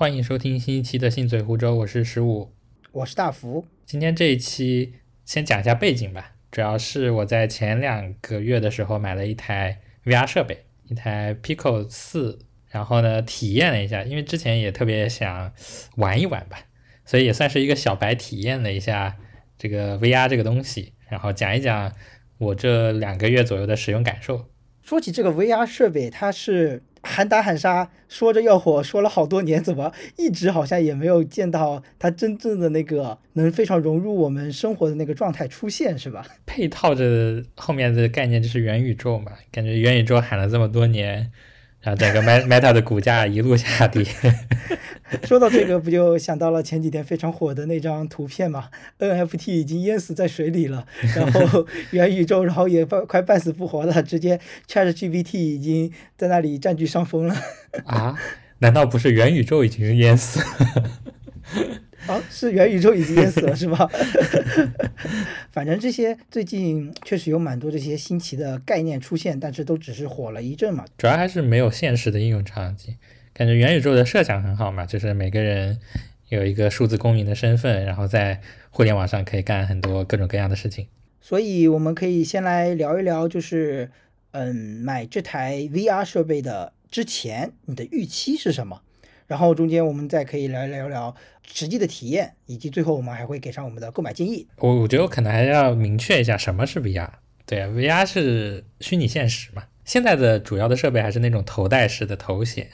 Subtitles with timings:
[0.00, 2.50] 欢迎收听新一期的信嘴湖州，我是十五，
[2.90, 3.66] 我是大福。
[3.84, 4.94] 今天这一期
[5.26, 12.38] 先讲一下背景吧，主要是我在前两个月的时候买了一台 VR 设备，一台 Pico 四，
[12.70, 15.52] 然后呢体验了一下，因为之前也特别想
[15.96, 16.60] 玩一玩吧，
[17.04, 19.18] 所以也算是一个小白体验了一下
[19.58, 21.92] 这个 VR 这个东西，然后讲一讲
[22.38, 24.48] 我这两个月左右的使用感受。
[24.82, 26.84] 说起这个 VR 设备，它是。
[27.02, 36.26] 喊打喊杀，说着要火，说了好多年，怎么一直好像也没有见到他真正的那个能非常融入我们生活的那个状态出现，是吧？
[36.46, 41.30] 配套着后面的概念就是元宇宙嘛，感觉元宇宙喊了这么多年。
[41.80, 44.04] 然后整个 Meta 的股价一路下跌。
[45.24, 48.68] 说到这个，不就想到了前几天非常火的那张图片嘛
[48.98, 57.34] ？NFT 已经淹死在水里了，然后 元宇宙，然后也半快半死不活了，直接 ChatGPT 已经在那里占据上风了。
[57.84, 58.16] 啊？
[58.58, 60.38] 难道不是元宇宙已经淹死？
[62.06, 63.88] 啊，是元宇宙已经淹死了是吧？
[65.52, 70.84] 反正这些最近确实有蛮多这些新奇的概念出现，但是都只是火了一阵嘛。
[70.98, 72.96] 主要还是没有现实的应用场景。
[73.32, 75.78] 感觉元宇宙的设想很好嘛，就是每个人
[76.28, 78.40] 有一个数字公民的身份，然后在
[78.70, 80.86] 互联网上可以干很多各种各样的事情。
[81.20, 83.90] 所以我们可以先来聊一聊，就是
[84.32, 88.82] 嗯，买这台 VR 设备的之前，你的预期是什么？
[89.30, 91.14] 然后中间我们再可以来聊聊
[91.52, 94.44] 实际的体验，以及最后我们还会给上我们的购买建议。
[94.56, 97.08] 我我觉得我可能还要明确一下什么是 VR。
[97.46, 99.62] 对，VR 是虚拟现实嘛。
[99.84, 102.70] 现在的主要的设备还是那种头戴式的头显，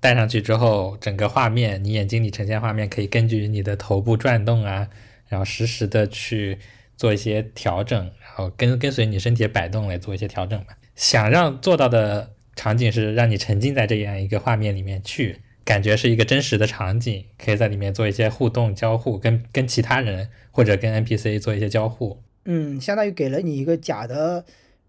[0.00, 4.88] 戴上去之后，整个画面你眼睛里呈现画面可以根据你的头部转动啊，
[5.28, 6.56] 然后实时的去
[6.96, 10.68] 做一些调整，然后跟跟随你身体的摆动来做一些调整嘛。
[10.96, 15.36] 想让做到的场景是让你沉浸在这样一个画面里面去。
[15.70, 22.20] 感觉是一个真实的场景，可以在里面做一些互动交互，跟跟其他人或者跟 NPC 做一些交互。
[22.44, 24.44] 嗯，相当于给了你一个假的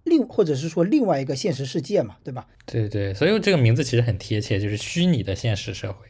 [0.05, 2.47] 另，或者是说另外一个现实世界嘛，对吧？
[2.65, 6.07] 对对，所以这个名字其实很贴切，就是虚拟的现实社会。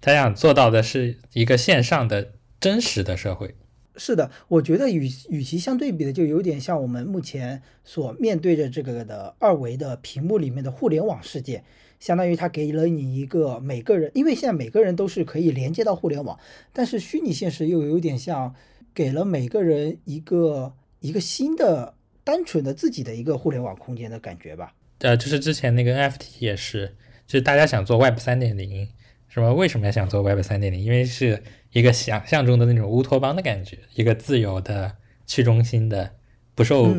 [0.00, 3.54] 他想做到的是一个线上的真实的社会。
[3.96, 11.62] 是的，我觉得与与其相对比的，就有点像我们目前所面对着这个的二维的屏幕里面的互联网世界。
[12.02, 16.36] 相当于它给了你一个每个人，因为现在每个人都是可以连接到互联网，
[16.72, 18.52] 但是虚拟现实又有点像
[18.92, 24.74] 给了每个人一个一个新的单纯的自己的一个互联网空间的感觉吧。
[24.98, 26.88] 呃，就是之前那个 NFT 也是，
[27.24, 28.88] 就是大家想做 Web 三点零，
[29.28, 29.52] 是吧？
[29.52, 30.80] 为什么要想做 Web 三点零？
[30.80, 31.40] 因为是
[31.70, 36.10] 一个想象中的那种乌托邦的感觉，一个自由的、去中心的、
[36.56, 36.92] 不受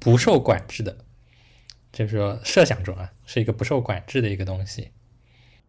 [0.00, 0.96] 不受管制的。
[1.92, 4.88] 就是说，设想中啊，是一个不受管制的一个东西。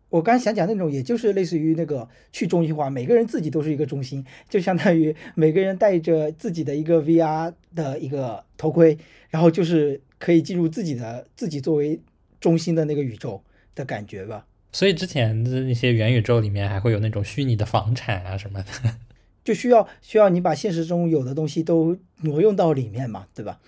[0.10, 8.98] 我刚想讲那种，也就是类似于那个去中心化，每个人自己都是一个中心，就相当于每个人带着自己的一个 VR 的一个头盔，
[9.30, 12.00] 然后就是可以进入自己的自己作为
[12.40, 13.44] 中心的那个宇宙
[13.76, 14.48] 的感觉吧。
[14.72, 18.96] 所以之前的那些元宇宙里面还会有那种虚拟的房产啊什么的，
[19.44, 23.60] 就需要需要你把现实中有的东西都挪用到里面嘛，对吧？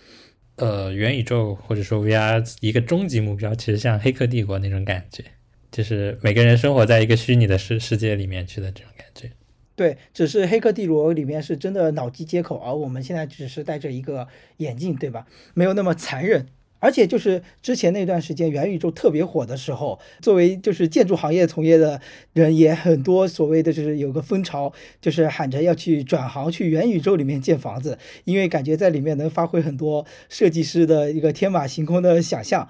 [0.58, 5.24] 呃，元宇宙或者说 VR 一个终极目标，其实像《黑客帝国》那种感觉，
[5.72, 9.32] 就是每个人生活在一个虚拟的世世界里面去的这种感觉。
[9.76, 15.26] 对，只是《黑客帝国》里面是真的脑机接口，而我们现在只是戴着一个眼镜，对吧？
[15.56, 16.48] 没有那么残忍。
[16.82, 22.02] 而且就是之前那段时间元宇宙特别火的时候，作为就是建筑行业从业的
[22.34, 32.68] 人也很多，所谓的就是有个风潮，就是喊着要去转行去元宇宙里面建房子，因为感觉在里面能发挥很多设计师的一个天马行空的想象，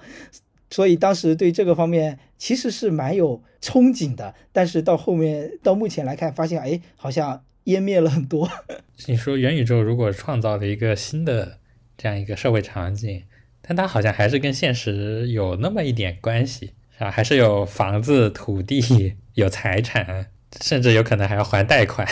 [0.70, 4.34] 所以当时对这个方面其实是蛮有憧憬的。
[4.52, 8.46] 但是到后面到目前来看，发现哎，好像湮灭了很多。
[9.08, 11.58] 你说元宇宙如果创造了一个新的
[11.96, 13.22] 这样一个社会场景？
[13.62, 17.10] 但它好像还是跟现实有那么一点关系，是吧？
[17.10, 20.26] 还是有房子、土地、有财产，
[20.60, 22.06] 甚至有可能还要还贷款。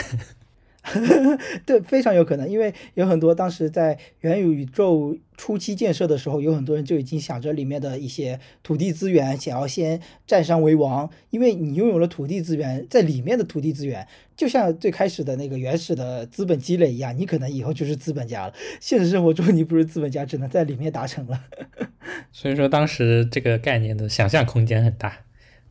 [1.66, 11.10] 对，非常有可能，因为有很多当时在元宇宙初期建设的时候，有很多人就已经想着里面的一些土地资源，想要先占山为王。
[11.28, 18.54] 因为你拥有了土地资源，在里面的土地资源，就像最开始的那个原始的资本积累一样，你可能以后就是资本家了。
[18.80, 21.44] 现实生活中你不是资本家，只能在里面达成了。
[22.32, 25.18] 所以说，当时这个概念的想象空间很大，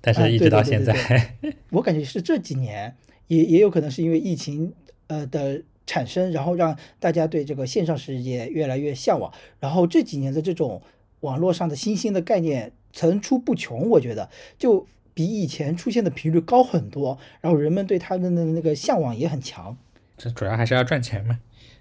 [0.01, 0.93] 但是一直到现在，
[1.71, 2.95] 我感觉是这几年，
[3.25, 4.71] 也也有可能是因为疫情。
[5.09, 10.81] 呃的产生，然后让大家对这个线上世界越来越向往，然后这几年的这种
[11.19, 19.77] 网络上的新兴的概念层出不穷，我觉得就比以前出现的频率高很多，然后人们对他们的那个向往也很强。
[20.17, 21.39] 这主要还是要赚钱嘛，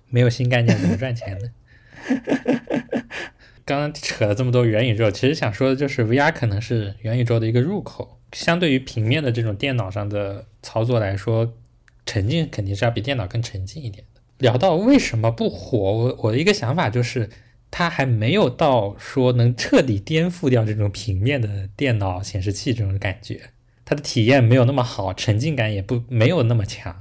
[0.09, 1.51] 没有新概念怎么赚钱呢？
[3.65, 8.19] 刚刚扯了这么多元宇宙，其实想说的就是 VR 可能是元宇宙的一个入口。
[8.33, 11.55] 相对于平面的这种电脑上的操作来说，
[12.09, 14.21] 沉浸肯定是要比电脑更沉浸一点的。
[14.39, 17.29] 聊到为什么不火，我我的一个想法就是，
[17.71, 23.51] 它还没有到说能彻底颠覆掉这种平面的电脑显示器这种感觉，
[23.85, 26.97] 它的体验没有那么好，沉浸感也不没有那么强。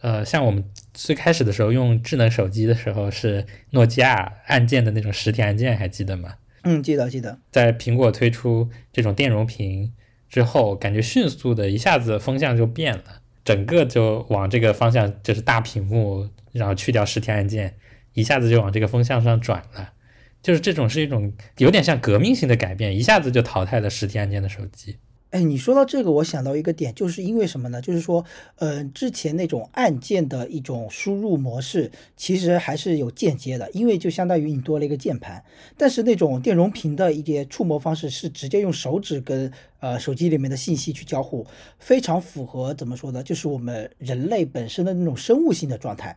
[0.00, 0.64] 呃，像我们
[0.94, 6.36] 最开始的时候用智能手机的时候，是诺基亚按键的那种实体按键，还记得吗？
[6.62, 7.38] 嗯，记得记得。
[7.50, 9.92] 在苹果推出这种电容屏
[10.28, 13.20] 之后，感觉迅速的一下子风向就变了，
[13.50, 17.74] 整个就往这个方向，就是大屏幕，然后去掉实体按键，
[18.12, 19.92] 一下子就往这个风向上转了。
[20.40, 24.98] 就是这种是一种有点像革命性的改变，一下子就淘汰了实体按键的手机。
[25.30, 27.80] 哎，你说到这个，我想到一个点，就是因为什么呢？
[27.80, 28.24] 就是说，
[28.56, 35.44] 呃，之前那种按键的一种输入模式，其实还是有间接的，因为就相当于你多了一个键盘。
[35.76, 41.46] 但是那种电容屏的一些触摸方式是直接用手指跟呃手机里面的信息去交互，
[41.78, 43.22] 非常符合怎么说呢？
[43.22, 46.16] 就是我们人类本身的那种生物性的状态。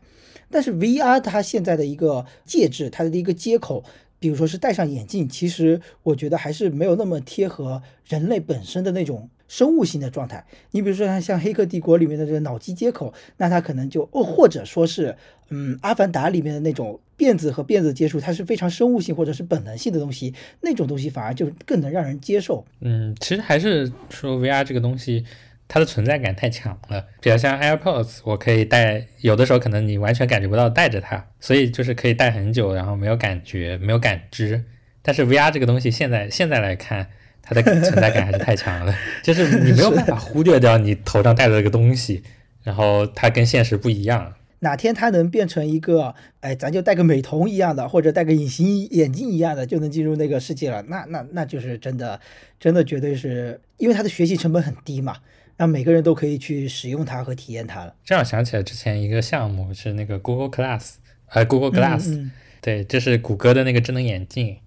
[0.49, 3.83] 但是 VR 它现在的一个介质，它的一个接口。
[4.23, 10.45] 比如说是戴上眼镜，其实我觉得还是没有那么贴合人类本身的那种生物性的状态。
[10.71, 15.13] 你比如说像像《黑客帝国》里面的这个脑机接口，那它可能就哦，或者说是
[15.49, 22.63] 嗯，《阿凡达》里面的那种辫子和辫子接触，它是非常生物性或者是本能性的东西，那种东西反而就更能让人接受。
[22.79, 25.25] 嗯，其实还是说 VR 这个东西。
[25.73, 34.63] 它的存在感太强了，比较像 AirPods，我可以戴，有的时候可能你完全感觉不到戴着它，所以就是可以戴很久，然后没有感觉，没有感知。
[35.01, 37.09] 但是 VR 这个东西，现在现在来看，
[37.41, 42.21] 它的存在感还是太强了， 就是你没有办法忽略掉你头上戴的这个东西，
[42.61, 44.35] 然后它跟现实不一样。
[44.59, 52.21] 哪天它能变成一个，哎，咱就戴个美瞳一样的，或者戴个隐形眼镜一样的，就能进入那个世界了，那那那就是真的，
[52.59, 55.15] 真的绝对是因为它的学习成本很低嘛。
[55.57, 57.95] 让每个人都可以去使用它和体验它了。
[58.03, 60.95] 这样想起来，之前一个项目是那个 Google Glass，
[61.29, 62.29] 呃，Google Glass，
[62.61, 64.57] 对，这是谷歌的那个智能眼镜。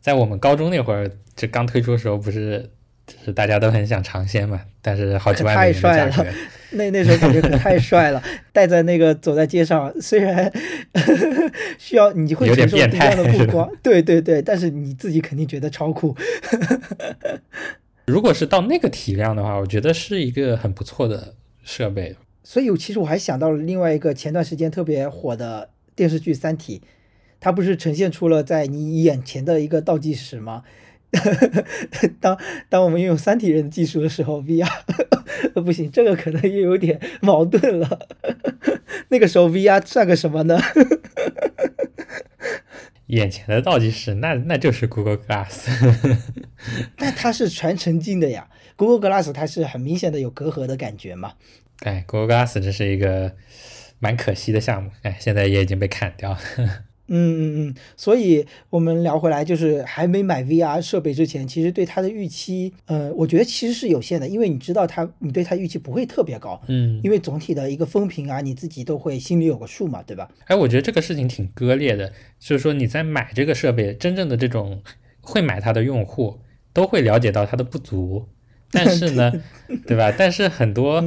[0.00, 2.70] 在我们高中那会儿，就刚推出的时候，不是
[3.06, 4.60] 就是大家都很想尝鲜嘛？
[4.80, 6.28] 但是好几万美元的价格，
[6.70, 8.22] 那那时候感觉可太帅了，
[8.52, 10.52] 戴在那个走在街上，虽然
[11.76, 16.14] 需要你会承受不一样的目光，对对对，但是你自己肯定觉得超酷。
[18.06, 22.14] 如果是到那个体量的话，我觉得是一个很不错的设备。
[22.44, 26.80] 所以，其实我还想到了另外一个前段时间特别火的电视剧《三体》，
[27.40, 30.62] 它不是呈现出了在你眼前的一个倒计时吗？
[32.20, 32.38] 当
[32.68, 34.68] 当我们拥有三体人技术的时候，VR
[35.64, 38.06] 不行，这个可能又有点矛盾了。
[39.08, 40.56] 那个时候，VR 算个什么呢？
[43.06, 45.66] 眼前的倒计时，那那就是 Google Glass，
[46.96, 48.48] 但它是全沉浸的呀。
[48.76, 51.34] Google Glass 它是很明显的有隔阂的感觉嘛。
[51.80, 53.34] 哎，Google Glass 这是一个
[53.98, 56.38] 蛮可惜的项目，哎，现在也已经被砍掉了。
[57.08, 70.28] 嗯嗯嗯，所以我们聊回来，就是还没买 VR 设备之前，其实对它的预期，呃，我觉得其实是有限的，因为你知道它，你对它预期不会特别高，嗯，因为总体的一个风评啊，你自己都会心里有个数嘛，对吧？
[70.46, 74.82] 哎，我觉得这个事情挺割裂的，就是说你在买这个设备，真正的这种
[75.20, 76.40] 会买它的用户
[76.72, 78.26] 都会了解到它的不足，
[78.72, 79.32] 但是呢，
[79.86, 80.12] 对吧？
[80.16, 81.04] 但是很多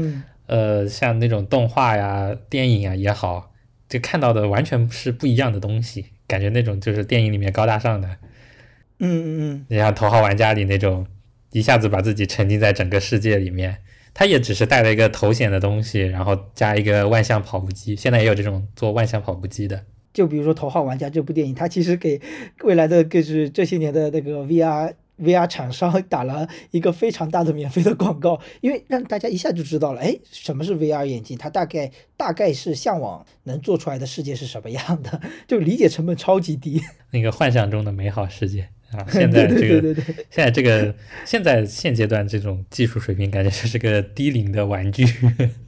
[0.47, 3.51] 呃，像那种动画呀、电影啊也好。
[3.89, 8.07] 就看到的完全是不一样的东西，感觉那种就是电影里面高大上的，
[8.99, 11.07] 嗯嗯嗯，你像《头号玩家》里那种，
[11.51, 13.79] 一下子把自己沉浸在整个世界里面，
[14.13, 19.83] 他也只是带了一个头显的东西，然后加一个万向跑步机，现在也有这种做万向跑步机的。
[20.13, 22.21] 就比如说《头号玩家》这部电影，它其实给
[22.63, 24.93] 未来的就是这些年的那个 VR。
[25.21, 31.37] VR 厂商打了一个非常大的免费的广告， 因为让大家一下就知道了，哎，什么是 VR 眼镜？
[31.37, 36.81] 它大概大概是向往能做出来的世界是什么样的， 就理解成本超级低。
[37.11, 39.93] 那个幻想中的美好世界啊，现在这个
[40.29, 40.95] 现在这个
[41.25, 45.05] 现在现阶段这种技术水平，感觉就是个低龄的玩具。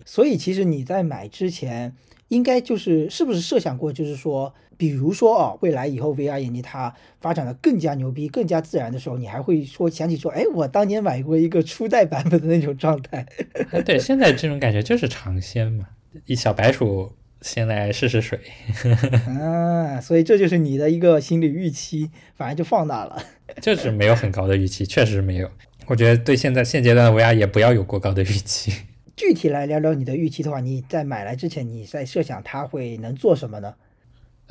[0.06, 1.94] 所以其实你在买之前，
[2.30, 4.54] 应该就是是不是设想过，就是说。
[4.82, 13.24] 比如说啊，未来以后 VR 眼镜它发展的更加牛逼、更加自然的时候，你还会说想起说，哎，我当年买过一个初代版本的那种状态。
[13.86, 15.86] 对，现在这种感觉就是尝鲜嘛，
[16.26, 17.12] 一小白鼠
[17.42, 18.40] 先来试试水。
[19.40, 23.22] 啊，所以这就是你的一个心理预期，反正就放大了。
[23.62, 25.48] 就是没有很高的预期，确实没有。
[25.86, 28.74] 我觉得对现在现阶段的 VR 也不要有过高的预期。
[29.16, 33.76] 具体来聊聊你的预期的话，你在买来之前，你在设想它会能做什么呢？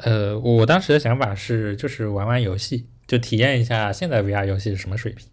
[0.02, 5.26] 呃，我当时的想法是，就是玩玩游戏，就体验一下现在 VR 游戏是什么水平。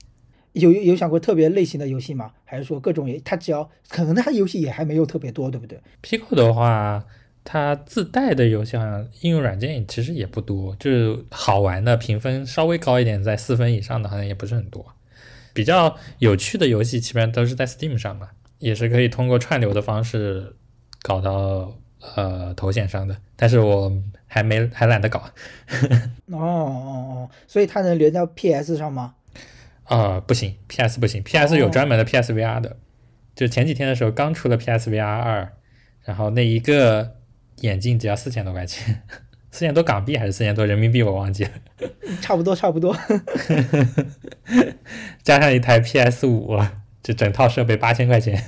[0.54, 2.32] 有有想过特别类型的游戏吗？
[2.44, 7.06] 还是说各种它只要可能它游戏也还没有特别多，对不对？Pico 的话，
[7.44, 14.86] 它自带的游戏好像应用软件其实也不多，就是好玩的评分稍微高一点，在四分以上的好像也不是很多。
[15.54, 18.30] 比较有趣的游戏基本上都是在 Steam 上嘛。
[18.60, 20.56] 也是可以通过串流的方式
[21.04, 21.78] 搞到
[22.16, 23.96] 呃头显上的，但是我
[24.28, 25.20] 还没还懒得搞。
[26.32, 29.16] 哦哦哦，所以它能连到 PS 上吗？
[29.86, 32.78] 啊，不行，PS 不行，PS 有专门的 PSVR 的。
[33.36, 35.50] 就前几天的时候刚出了 PSVR 二，
[36.04, 37.16] 然后那一个
[37.62, 39.02] 眼镜只要四千多块钱，
[39.52, 41.52] 四千多港币还是四千多人民币我忘记了。
[42.22, 42.96] 差不多差不多，
[45.24, 46.58] 加上一台 PS 五。
[47.04, 48.44] 这整套设备八千块钱，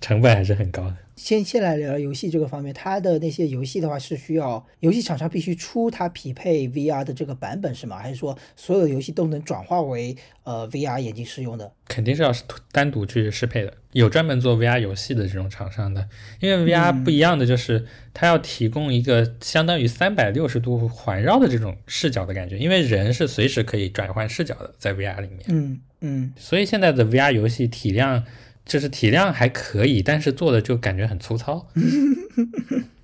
[0.00, 0.96] 成本还是很高的。
[1.16, 7.98] 先先来聊聊游戏这个方面，它的那些游戏的话是需要游戏厂商必须出它匹配 VR 的这个版本是吗？
[7.98, 11.72] 还是说所有的游戏都能转化为呃 VR 眼镜适用的？
[11.86, 12.32] 肯定是要
[12.72, 16.08] 单独去适配的，有专门做 VR 游戏的这种厂商的。
[16.40, 25.40] 因为 VR 不一样的就是它要提供一个相当于三百六十度环绕的这种视角的感觉，因为人是随时可以转换视角的，在 VR 里面。
[25.48, 25.80] 嗯。
[26.06, 28.22] 嗯，所以现在的 VR 游戏体量
[28.64, 31.66] 就是体量还可以，但是做的就感觉很粗糙。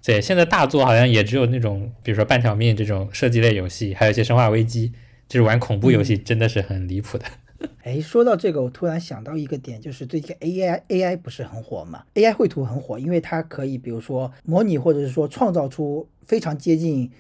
[0.03, 4.93] 对，现在大作好像也只有那种，比如说半条命这种射击类游戏，还有一些生化危机，
[5.29, 7.25] 就是玩恐怖游戏，真的是很离谱的。
[7.85, 17.11] 哎，说到这个，我突然想到一个点，就是最近 AI AI 不是很火嘛？AI 绘图很火，因为它可以，比如说模拟或者是说创造出非常接近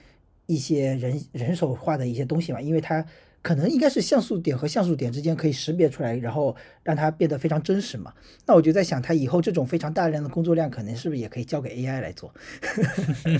[0.47, 3.05] 一些人人手画的一些东西嘛，因为它。
[3.43, 8.13] 可能应该是像素点和像素点之间可以识别出来，然后让它变得非常真实嘛。
[8.47, 12.35] 那我就在想，它以后这种非常大量的工作量，可能是不是也可以交给 AI 来做？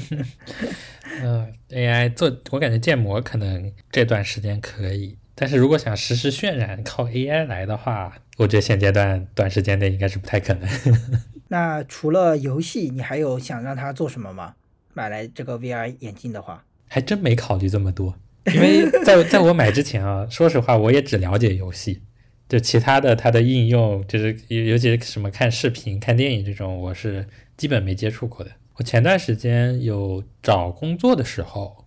[1.23, 10.69] 嗯，AI 做，我感觉建模可能这段时间可以，但是如果想实时渲染靠 AI 来的话，我觉得现阶段短时间内应该是不太可能。
[11.49, 14.55] 那除了游戏，你还有想让它做什么吗？
[14.95, 18.15] 买来这个 VR 眼镜的话，还真没考虑这么多。
[18.55, 22.03] 因为在在我买之前啊， 说实话，我也只了解游戏，
[22.49, 28.51] 就其他的它的应用，就是尤尤其是什么看视频、看电影这种，我是基本没接触过的。
[28.77, 31.85] 我前段时间有找工作的时候，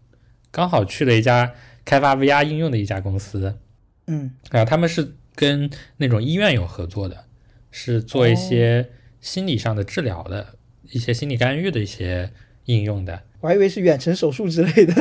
[0.51, 3.57] 刚好去了一家开发 VR 应用的一家公司，
[4.05, 7.25] 嗯，啊，他们是跟那种医院有合作的，
[7.71, 10.59] 是做一些心理上的治疗的
[10.91, 12.31] 一些心理干预的一些
[12.65, 13.23] 应用的。
[13.41, 14.93] 我还以为是远程手术之类的。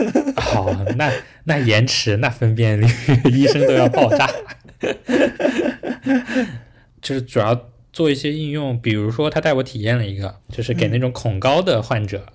[0.55, 1.11] 好，那
[1.45, 2.87] 那延迟，那分辨率，
[3.31, 4.29] 医生都要爆炸。
[7.01, 12.27] 就是主要做一些应用，比如说他带我体验了一个，就是给那种恐高的患者，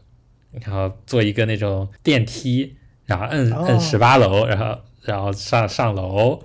[0.52, 6.44] 然后做一个那种电梯，然后摁摁十八楼，然后然后上上楼，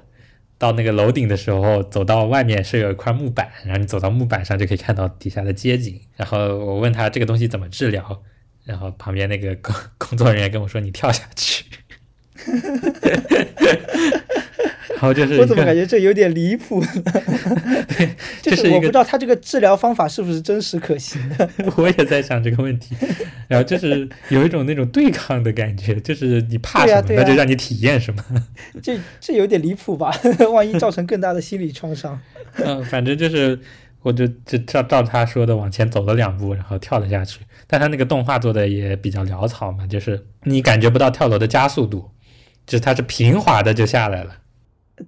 [0.59, 6.01] 到那个楼顶的时候，走到外面是有一块木板，然后你走到木板上就可以看到底下的街景。
[6.17, 8.23] 然后我问他这个东西怎么治疗。
[8.65, 11.65] 然后旁边那个工 工作人员跟我说：“你跳下去。
[14.95, 16.81] ”然后就是我怎么感觉这有点离谱？
[17.89, 21.51] 对， 就是我不知道他这个治疗方法是不是真实可行的。
[21.77, 22.95] 我也在想这个问题。
[23.49, 28.25] 然后就是有一种那种对抗的感觉，就是你怕什么，那就让你体验什么。
[28.81, 30.17] 这这有点离谱吧？
[30.55, 32.21] 万一造成更大的心理创伤。
[32.59, 33.59] 嗯，反正就是。
[34.03, 37.41] 我就就照照他说的往前走了两步，然后跳了下去。
[37.67, 42.11] 但他那个动画做的也比较潦草嘛，就是你感觉不到跳楼的加速度，
[42.67, 44.39] 就是它是平滑的就下来了。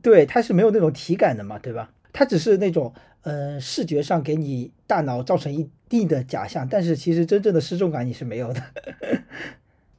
[0.00, 1.90] 对，它是没有那种体感的嘛，对吧？
[2.12, 8.62] 它只是那种呃视觉上给你大脑造成一定的假象，但是其实真正的失重感你是没有的。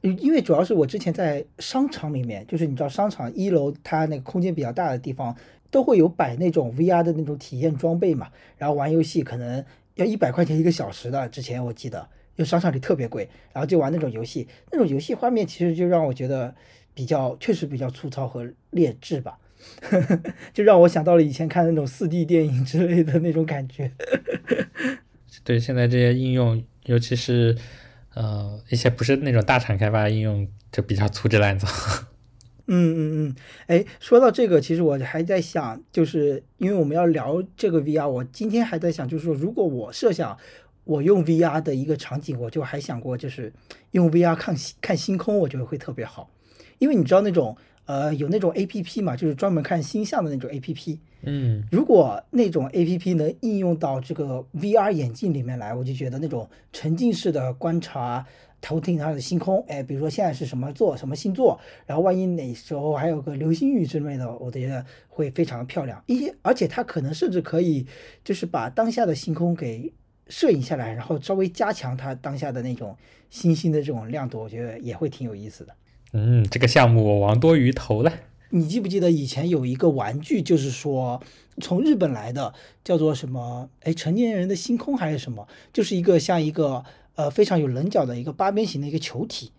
[0.00, 5.36] 因为主要是我之前在商场里面，就是你知道商场一楼它那个空间比较大的地方。
[5.70, 11.98] 都会有摆那种 VR 的那种体验装备嘛，然后玩游戏可能要一百块钱一个小时的，之前我记得，
[12.36, 16.54] 因为商场里特别贵，然后就玩那种游戏，那种游戏画面其实就让我觉得
[16.94, 19.38] 比较确实比较粗糙和劣质吧，
[20.54, 23.92] 就让我想到了以前看那种四 D 电影之类的那种感觉。
[25.44, 27.56] 对，现在这些应用，尤其是
[28.14, 31.68] 呃一些不是那种大厂开发的应用，就比较粗制滥造。
[32.68, 33.34] 嗯嗯嗯，
[33.66, 40.36] 哎，说到这个，其实我还在想，就是因为我们要聊这个 VR，我今天还在想，就是说，如果我设想
[40.84, 43.52] 我用 VR 的一个场景，我就还想过，就是
[43.92, 46.30] 用 VR 看看星空，我觉得会特别好，
[46.78, 47.56] 因为你知道那种
[47.86, 50.98] 呃，有那种 A P P 嘛，就是专门看星象的那种 A P P。
[51.28, 58.24] 嗯，如果那种 A P P 能应用到这个 V R 眼镜里面来，我就觉得那种沉浸式的观察
[58.60, 66.02] 头顶他的星空，哎，比如说现在是什么座、什么星座，然后万一哪时候还有个流星雨之类的，我觉得会非常漂亮。
[66.06, 67.86] 一些，而且它可能甚至可以
[68.24, 69.92] 就是把当下的星空给
[70.28, 72.96] 摄影下来，然后稍微加强它当下的那种
[73.30, 75.74] 星星的这种亮度，我觉得也会挺有意思的。
[76.12, 78.12] 嗯，这个项目我王多鱼投了。
[78.50, 81.20] 你记不记得以前有一个玩具，就是说
[81.60, 83.68] 从日本来的，叫做什么？
[83.82, 85.46] 哎，成年人的星空还是什么？
[85.72, 86.84] 就是一个像一个
[87.16, 89.50] 呃非常有棱角的一个八边形的一个球体，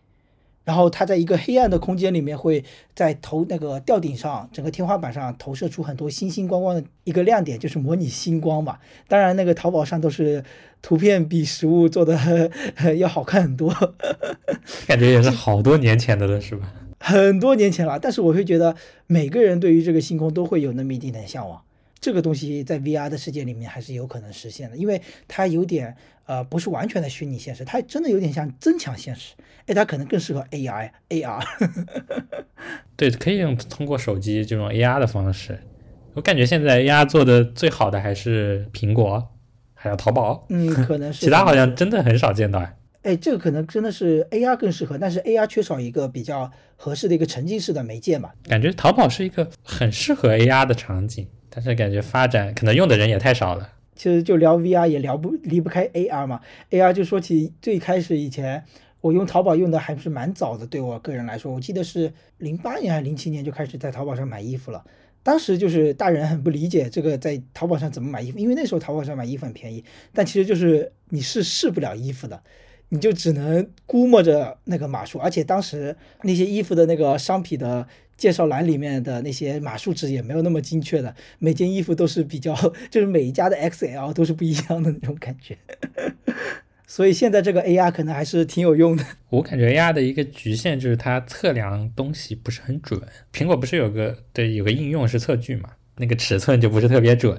[0.64, 2.64] 然后它在一个黑暗的空间里面，会
[2.96, 8.80] 在头那个吊顶上，整个天花板上投射出很多星星光光的一个亮点，就是模拟星光嘛。
[9.08, 10.44] 当然，那个淘宝上都是
[10.82, 12.52] 图片比实物做的
[12.98, 13.74] 要好看很多，
[14.88, 16.74] 感觉也是好多年前的了，是吧？
[17.00, 21.62] 很多年前了，但是我会觉得每个人对于这个星空都会有那么一点点向往。
[22.08, 25.94] 这个东西在 VR 的世界里面还是有可能实现的，因为它有点
[26.26, 29.34] 呃不是完全的虚拟现实，它真的有点像增强现实。
[29.66, 31.44] 哎，它可能更适合 AI、AR。
[32.96, 35.60] 对，可以用通过手机这种 AR 的方式。
[36.14, 39.28] 我感觉现在 AR 做的最好的还是苹果，
[39.74, 40.46] 还有淘宝。
[40.48, 41.26] 嗯，可能 是。
[41.26, 42.66] 其他好像真的很少见到。
[43.02, 48.32] 哎，这个可能真的是 AR 更适合，但是 AR 缺少一个比较合适的一个沉浸式的媒介嘛。
[48.44, 53.70] 感觉淘宝是一个很适合 AR 的场景，但是感觉发展可能用的人也太少了。
[53.96, 56.42] 其实就聊 VR 也聊不离不开 AR 嘛。
[56.70, 58.64] AR 就说起最开始以前，
[59.02, 64.84] 我用淘宝用的还是蛮早的，对我个人来说，我记得是零八年还是零七年就开始在淘宝上买衣服了。
[65.24, 72.42] 当时就是大人很不理解这个在淘宝上怎么买衣服，因为那时候淘宝上买衣服很便宜，但其实就是你是试不了衣服的。
[72.90, 82.56] 你就只能估摸着那个码数，而且当时那些衣服的那个商品的介绍栏里面的那些码数值也没有那么精确的，每件衣服都是比较，
[82.90, 85.58] 就是每一家的 XL 都是不一样的那种感觉。
[86.88, 89.04] 所以现在这个 AR 可能还是挺有用的。
[89.30, 93.02] 我感觉 AR 的一个局限就是它测量东西不是很准。
[93.34, 97.38] 苹果不是有个对有个应用是测距嘛，那个尺寸就不是特别准，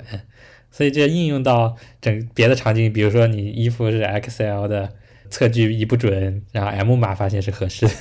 [0.71, 4.93] 所以这应用到整别的场景，比如说你衣服是 XL 的。
[5.31, 7.93] 测距仪不准，然后 M 码发现是合适的。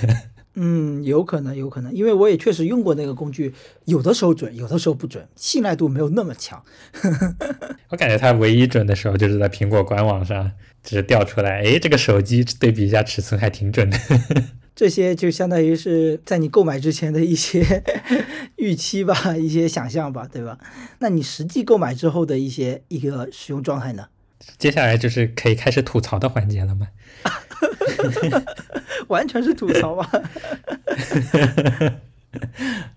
[0.60, 3.54] 嗯，有可能，有可能，因为我也确实用过那个工具，
[3.86, 6.64] 有的时候准，有的时候不准，信赖度没有那么强。
[7.90, 14.00] 我感觉它唯一准的时候就是在苹果官网上，只是调出来，哎，这个手机对比一下尺寸还挺准的。
[14.76, 17.84] 这些就相当于是在你购买之前的一些
[18.56, 20.58] 预期吧，一些想象吧，对吧？
[21.00, 24.08] 那你实际购买之后的一些一个使用状态呢？
[24.58, 26.88] 接下来就是可以开始吐槽的环节了吗？
[29.08, 30.10] 完全是吐槽吧。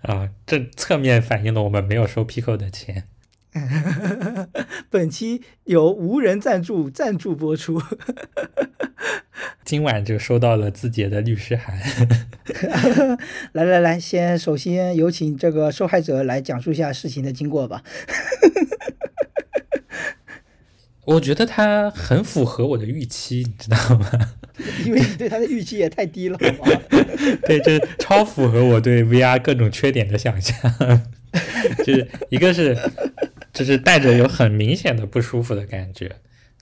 [0.03, 3.05] 啊，这侧面反映了我们没有收 Pico 的钱。
[4.91, 7.83] 本期由无人赞助赞助播出。
[9.65, 11.81] 今晚就收到了字节的律师函。
[13.53, 17.83] 来来来，先首先有请这个受害者来讲述一下事情的经过吧。
[21.11, 24.11] 我觉得它很符合我的预期，你知道吗？
[24.87, 26.81] 因为你对它的预期也太低了，好吗？
[27.47, 30.57] 对，这超符合我对 VR 各种缺点的想象。
[31.85, 32.77] 就是一个是，
[33.53, 36.11] 就是戴着有很明显的不舒服的感觉。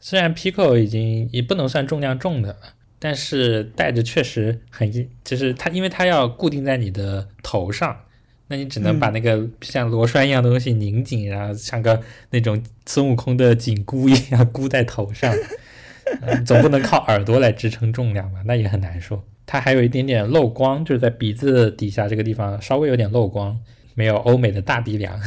[0.01, 2.59] 虽然 Pico 已经也不能算重量重的了，
[2.99, 4.91] 但是戴着确实很，
[5.25, 8.05] 就是它，因为它要固定在你的头上。
[8.49, 15.33] 那你只能把那个像螺栓一样的东西拧紧，然后像个那种孙悟空的紧箍一样箍在头上，
[16.45, 18.41] 总不能靠耳朵来支撑重量吧？
[18.45, 19.23] 那也很难受。
[19.47, 23.59] 它还有一点点漏光，就是在鼻子底下这个地方稍微有点漏光。
[23.95, 25.21] 没有欧美的大鼻梁，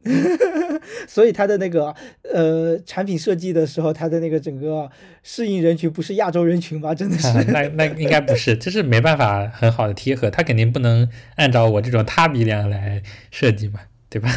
[1.06, 1.94] 所以它的那个
[2.32, 4.90] 呃产品设计的时候，它的那个整个
[5.22, 6.94] 适应人群不是亚洲人群吧？
[6.94, 7.44] 真的是？
[7.44, 14.30] 那那应该不是，就是没办法很好的贴合，它肯定不能按照我这种塌鼻梁来设计嘛，对吧？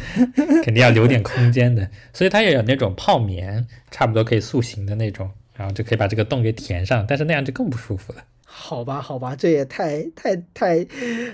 [0.64, 8.22] 肯定要留点空间的，所以它也有那种泡棉，差不多可以塑形的那种，然后就可以把这个洞给填上，但是那样就更不舒服了。
[8.44, 10.78] 好吧，好吧，这也太太太，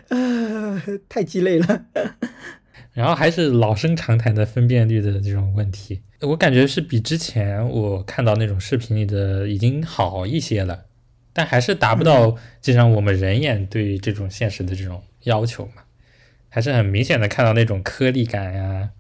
[0.09, 1.85] 啊，太鸡肋了。
[2.95, 10.85] 然后还是老生常谈的分辨率的这种问题，我感觉是比之前我看到那种视频里的已经好一些了，
[11.33, 15.83] 但还是达不到就像我们人眼对这种现实的这种要求嘛，
[16.49, 18.91] 还是很明显的看到那种颗粒感呀，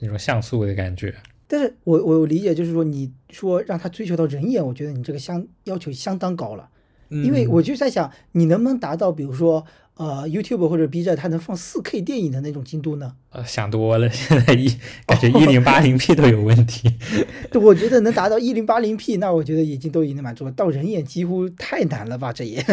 [0.00, 1.14] 那种像素的感觉。
[1.46, 6.68] 但是我我理解就是说，你说让他追求到人眼，我觉得你这个相要求相当高了。
[7.10, 9.64] 因为我就在想，你能不能达到，比如说，
[9.98, 13.14] 呃 YouTube 或者 B 站它能放 4K 电影的那种精度呢？
[13.30, 14.68] 呃，想多了， 现在一
[15.04, 16.90] 感觉 一零八零 P 都有问题。
[17.60, 20.52] 我觉得能达到一零八零 P，那我觉得已经都已经满足了。
[20.52, 22.32] 到人眼几乎太难了吧？
[22.32, 22.64] 这也，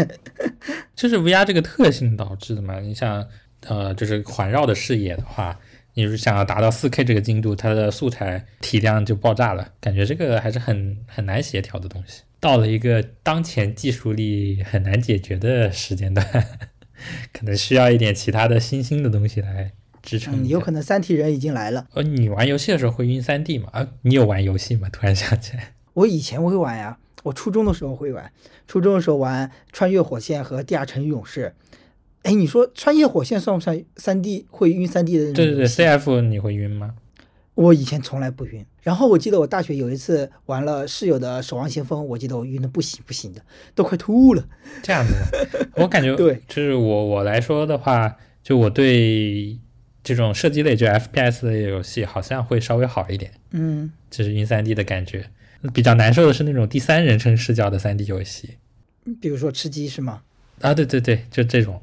[0.95, 2.79] 这是 VR 这个特性导致的嘛？
[2.79, 3.27] 你像
[3.67, 5.59] 呃，就是环绕的视野的话。
[5.97, 12.23] 你是想要达到四 K 这个精度，它的素材体量就爆炸了，感觉这个还是很很难协调的东西。
[12.41, 16.27] 到了一个当前技术力很难解决的时间段，
[17.33, 20.41] 可能需要一点其他的新兴的东西来支撑。
[20.43, 21.87] 嗯，有可能三体人已经来了。
[21.93, 23.69] 呃，你玩游戏的时候会晕三 D 吗？
[23.71, 24.87] 啊，你有玩游戏吗？
[24.91, 28.31] 突然想起来， 我以前会玩呀，我初中的时候会玩，
[28.67, 31.53] 初中的时候玩《穿越火线》和《地下城与勇士》。
[32.23, 35.31] 哎，你说穿越火线算不算三 D 会晕三 D 的？
[35.33, 36.95] 对对对，CF 你会晕吗？
[37.55, 38.65] 我以前从来不晕。
[38.81, 43.41] 然后我记得我大学有一次玩了室友的《守望先锋》，我记得我晕的不行不行的，
[43.73, 44.47] 都快吐了。
[44.83, 45.13] 这样子，
[45.75, 49.57] 我感觉对，就是我我来说的话，就我对
[50.03, 53.31] 这种射击类就 FPS 类游戏好像会稍微好一点。
[53.51, 55.31] 嗯，就是晕三 D 的感觉。
[55.73, 58.57] 比较难受的是那种第三人称视角的三 D 游戏，
[59.19, 60.21] 比如说吃鸡是吗？
[60.61, 61.81] 啊，对对对，就这种，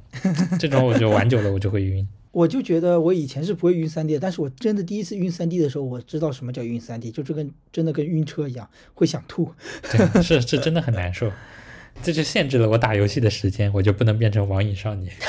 [0.61, 2.07] 这种我就玩久了我就会晕。
[2.33, 9.53] 我就觉得我以前是不会晕三 D 的，但是我真的第一次晕三 D 的时候，我知道什么叫晕三 D，就这跟真的跟晕车一样，会想吐。
[9.83, 11.31] 对，是是真的很难受，
[12.03, 15.13] 这就限制了我打游戏的时间，我就不能变成网瘾少年。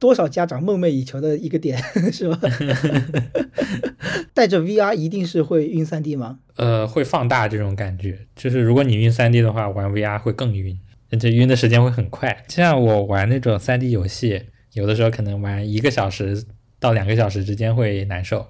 [0.00, 1.76] 多少家长梦寐以求的一个点
[2.12, 2.38] 是吧？
[4.32, 6.38] 带着 VR 一定是会晕三 D 吗？
[6.56, 10.78] 呃，会放大这种感觉，就是如果你晕三 D 的话，玩 VR 会更晕，
[11.10, 12.44] 而且晕的时间会很快。
[12.48, 14.42] 像我玩那种三 D 游戏，
[14.72, 16.44] 有的时候可能玩一个小时
[16.78, 18.46] 到两个小时之间会难受，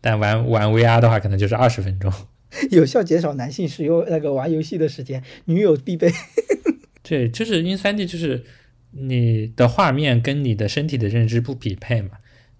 [0.00, 2.12] 但玩玩 VR 的话，可能就是二十分钟，
[2.70, 6.10] 有效减少男性使用那个玩游戏的时间，女友必备。
[7.02, 8.44] 对，就是晕三 D，就是
[8.92, 12.10] 你的画面跟你的身体的认知不匹配嘛。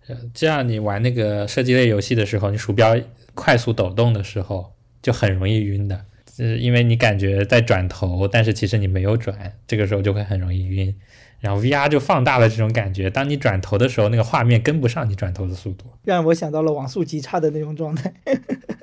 [0.07, 2.99] 呃，这样你玩那个射击类游戏的时候，你鼠标
[3.35, 6.07] 快速抖动的时候，就很容易晕的。
[6.41, 10.95] 就是因为你感觉在转头，但是其实你没有转，这个时候就会很容易晕。
[11.39, 18.11] 然后 VR 就放大了这种感觉，当你转头的时候，那个画面跟不上你转头的速度，让我想到了网速极差的那种状态。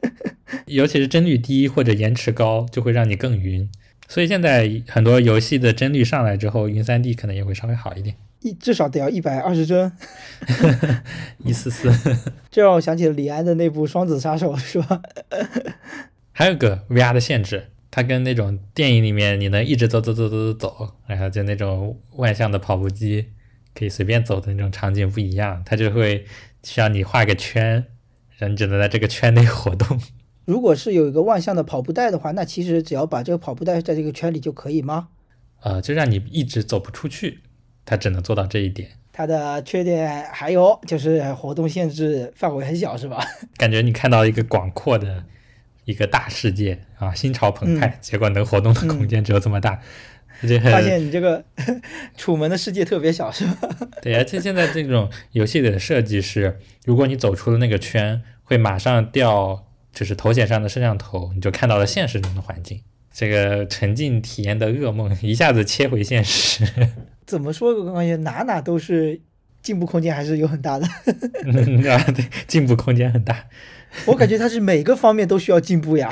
[0.67, 3.67] 尤其是帧率低或者延迟高，就会让你更晕。
[4.07, 9.91] 所以现在很多游戏的帧率上来之后，云三 D 可能也会稍微好一点，一至少得要一百二十帧，
[11.43, 11.91] 一四四。
[12.51, 15.01] 这让我想起了李安的那部《双子杀手》，是吧？
[16.37, 23.29] 还有个 VR 的限制，它跟那种电影里面你能一直走走走走走走，然后就那种万向的跑步机
[23.73, 26.23] 可以随便走的那种场景不一样，它就会
[26.61, 27.83] 需要你画个圈，
[28.37, 29.99] 然后你只能在这个圈内活动。
[30.45, 35.07] 如果是有一个万向的跑步带的话，那其实只要把这个跑步带在这个圈里就可以吗？
[35.61, 37.39] 呃，就让你一直走不出去，
[37.83, 38.91] 它只能做到这一点。
[39.11, 43.25] 它的缺点还有就是活动限制范围很小，是吧？
[43.57, 45.25] 感觉你看到一个广阔的
[45.87, 49.79] 一个大世界啊，心潮澎湃， 结果能活动的空间只有这么大，
[50.71, 51.43] 发现你这个
[52.15, 53.69] 楚门的世界特别小，是吧？
[54.03, 59.63] 对，而且现在这种游戏里的设计是，如果你走出了那个圈，会马上掉。
[59.93, 62.79] 就是头显上的摄像头，你就看到了现实中的环境，
[63.11, 66.63] 这个沉浸体验的噩梦一下子切回现实。
[67.25, 67.73] 怎么说？
[67.73, 69.19] 我感觉哪哪都是
[69.67, 70.87] 进步空间还是有很大的。
[71.91, 73.43] 啊，对，进步空间很大。
[74.07, 76.09] 我感觉它是每个方面都需要进步呀。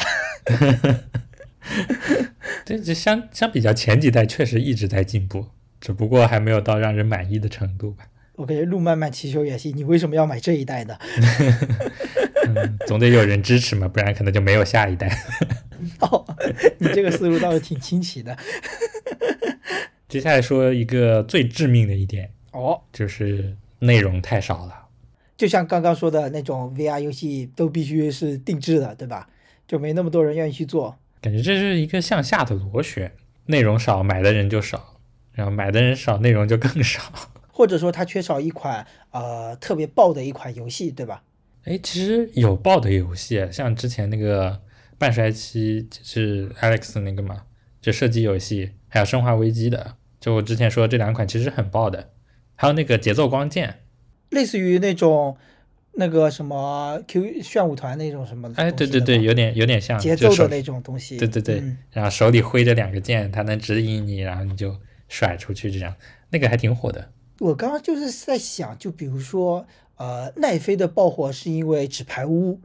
[2.65, 5.46] 这这相相比较前几代确实一直在进步，
[5.80, 8.04] 只不过还没有到让人满意的程度吧。
[8.34, 10.98] 我感觉路漫漫其修远兮，你为什么要买这一代呢？
[12.46, 15.08] 嗯，总得有人支持嘛，不然可能就没有下一代。
[16.02, 16.26] 哦，
[16.80, 18.36] 你这个思路倒是挺清奇的。
[20.10, 24.88] 接下来说一个最致命的一点哦，就是内容太少了。
[25.38, 29.30] 就像刚刚说的那种 VR 游戏都必须是定制的，对吧？
[29.68, 30.98] 就没那么多人愿意去做。
[31.22, 33.12] 感觉这是一个向下的螺旋，
[33.48, 34.98] 内容少，买的人就少，
[35.34, 37.02] 然后买的人少，内容就更少。
[37.52, 41.24] 或者说它缺少一款呃特别爆的一款游戏，对吧？
[41.65, 44.62] 哎，其实有爆的游戏，像之前那个
[44.98, 47.44] 半衰期是 Alex 那个嘛，
[47.82, 52.12] 就射击游戏，还有生化危机的，就我之前说这两款其实很爆的，
[52.56, 53.82] 还有那个节奏光剑，
[54.30, 55.38] 类似于那种
[55.94, 64.76] 那个什么 Q 炫舞团那种什么的，哎，对对对，有点有点像节奏的那种东西，对对对，然后手里挥着两个剑，它能指引你，然后你就
[65.08, 65.96] 甩出去，这样
[66.30, 67.10] 那个还挺火的。
[67.39, 69.65] 我刚刚就是在想，就比如说。
[69.98, 72.60] 呃，奈飞的爆火是因为纸牌屋，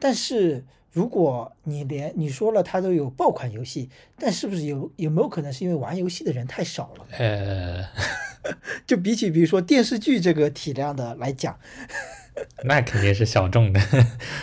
[0.00, 7.06] 但是如果你连你说了它都有爆款游戏，但是不是有有没有可能是因为玩游戏的人太少了？
[7.16, 7.84] 呃，
[8.86, 11.58] 就比起比如说电视剧这个体量的来讲，
[12.64, 13.80] 那肯定是小众的，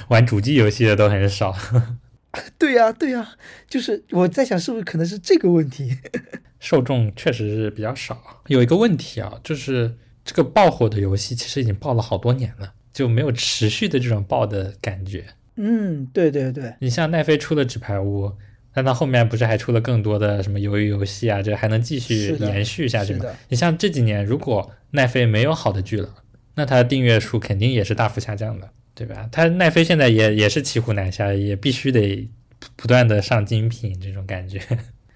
[0.09, 1.55] 玩主机游戏的都很少。
[2.57, 3.35] 对呀、对呀、
[3.67, 5.97] 就是我在想是不是可能是这个问题？
[6.59, 8.41] 受众确实是比较少。
[8.47, 15.25] 有一个问题啊，就是这个爆火的游戏其实已经爆了好多年了，就没有持续的这种爆的感觉。
[15.57, 18.27] 嗯，对对对，你像奈飞出的《纸牌屋》，
[18.73, 23.25] 但它后面不是还出了更多的什么鱿鱼游戏啊，这还能继续延续下去吗？
[23.49, 26.09] 你像这几年，如果奈飞没有好的剧了，
[26.55, 29.27] 那它的订阅数肯定也是大幅下降的，对吧？
[29.31, 32.29] 它奈飞现在也也是骑虎难下，也必须得
[32.75, 34.59] 不断的上精品，这种感觉，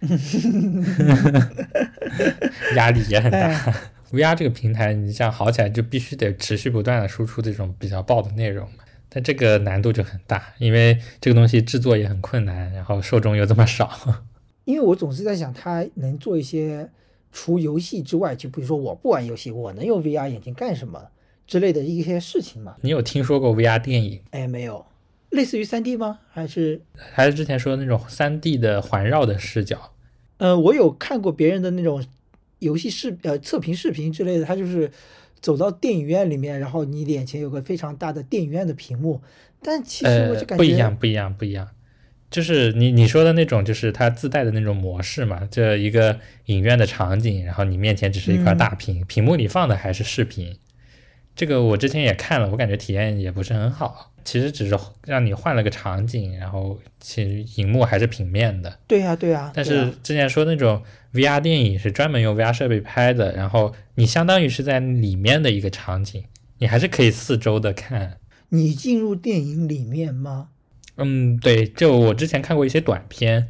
[2.76, 3.40] 压力也很大。
[3.50, 3.74] 哎
[4.12, 8.85] VR 这个平台，你像好起来就必须得持续不断的输出这种比较爆的内容嘛。
[9.16, 13.90] 但这个难度就很大，因为这个东西制作也很困难，然后受众又这么少。
[14.66, 16.90] 因为我总是在想，它能做一些
[17.32, 21.02] 除游戏之外，就比如说我不玩游戏，我能用 VR 眼镜干什么
[21.48, 22.76] 之类的一些事情吗？
[22.82, 24.22] 你有听说过 VR 电影？
[24.32, 24.86] 哎，没有，
[25.30, 26.20] 类似于 3D 吗？
[26.30, 29.94] 还是还是之前说的那种 3D 的环绕的视角？
[30.40, 32.06] 呃，我有看过别人的那种
[32.60, 34.92] 游戏视呃测评视频之类的，他就是
[35.42, 39.22] 走到电影院里面，然后你眼前有个非常大的电影院的屏幕，
[39.62, 41.68] 但其实我呃就，感觉、不一样，不一样，不一样。
[42.32, 50.58] 就是你你说的那种，就是它自带的那种模式嘛，这一个影院的场景，然后你面前只是一块嗯大屏，屏幕里放的还是视频。
[51.36, 54.12] 这个我之前也看了，我感觉体验也不是很好。
[54.26, 58.80] 其实只是让你换了个场景，然后其实荧幕还是平面的。
[58.88, 60.84] 对呀、对呀、但是之前说那种
[61.14, 66.24] VR 电影是专门用 VR 设备拍的，然后你相当于是在里面的一个场景，
[66.58, 68.18] 你还是可以四周的看。
[68.50, 70.50] 你进入电影里面吗？
[70.98, 73.50] 嗯，对，就我之前看过一些短片，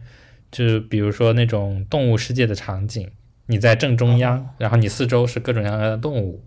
[0.52, 3.10] 就是比如说那种动物世界的场景，
[3.46, 6.44] 你在正中央，哦然后你四周是各种各样的动物，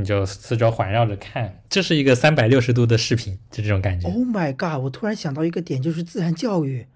[0.00, 4.08] 你就四周环绕着看，这是一个三百六十度的视频，就这种感觉。
[4.08, 4.82] Oh my god！
[4.84, 6.86] 我突然想到一个点，就是自然教育。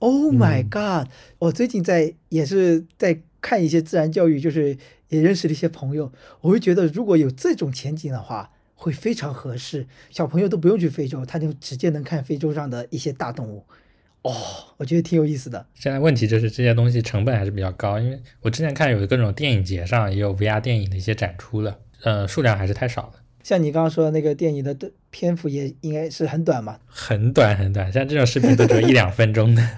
[0.00, 4.76] Oh my 嗯 god！、我最近在也是在看一些自然教育，就是
[5.08, 9.86] 也认识了一些朋友，我会觉得如果有这种前景的话，会非常合适。
[10.10, 13.64] 小朋友都不用去非洲，他就直接能看非洲上的一些大动物。
[14.22, 14.32] 哦，
[14.76, 15.66] 我觉得挺有意思的。
[15.74, 26.78] 现在问题就是这些东西成本还是比较高，因为我之前看有各种电影节上也有 VR 电影的一些展出了，呃，数量还是太少了，像你刚刚说的那个电影的的篇幅也应该是很短嘛？
[26.86, 29.68] 很短很短，像这种视频都只有一两分钟的。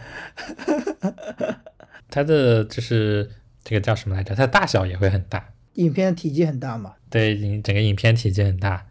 [2.09, 3.31] 它的就是
[3.63, 4.35] 这个叫什么来着？
[4.35, 6.95] 它大小也会很大，影片的体积很大嘛？
[7.11, 8.87] 对，影整个影片体积很大。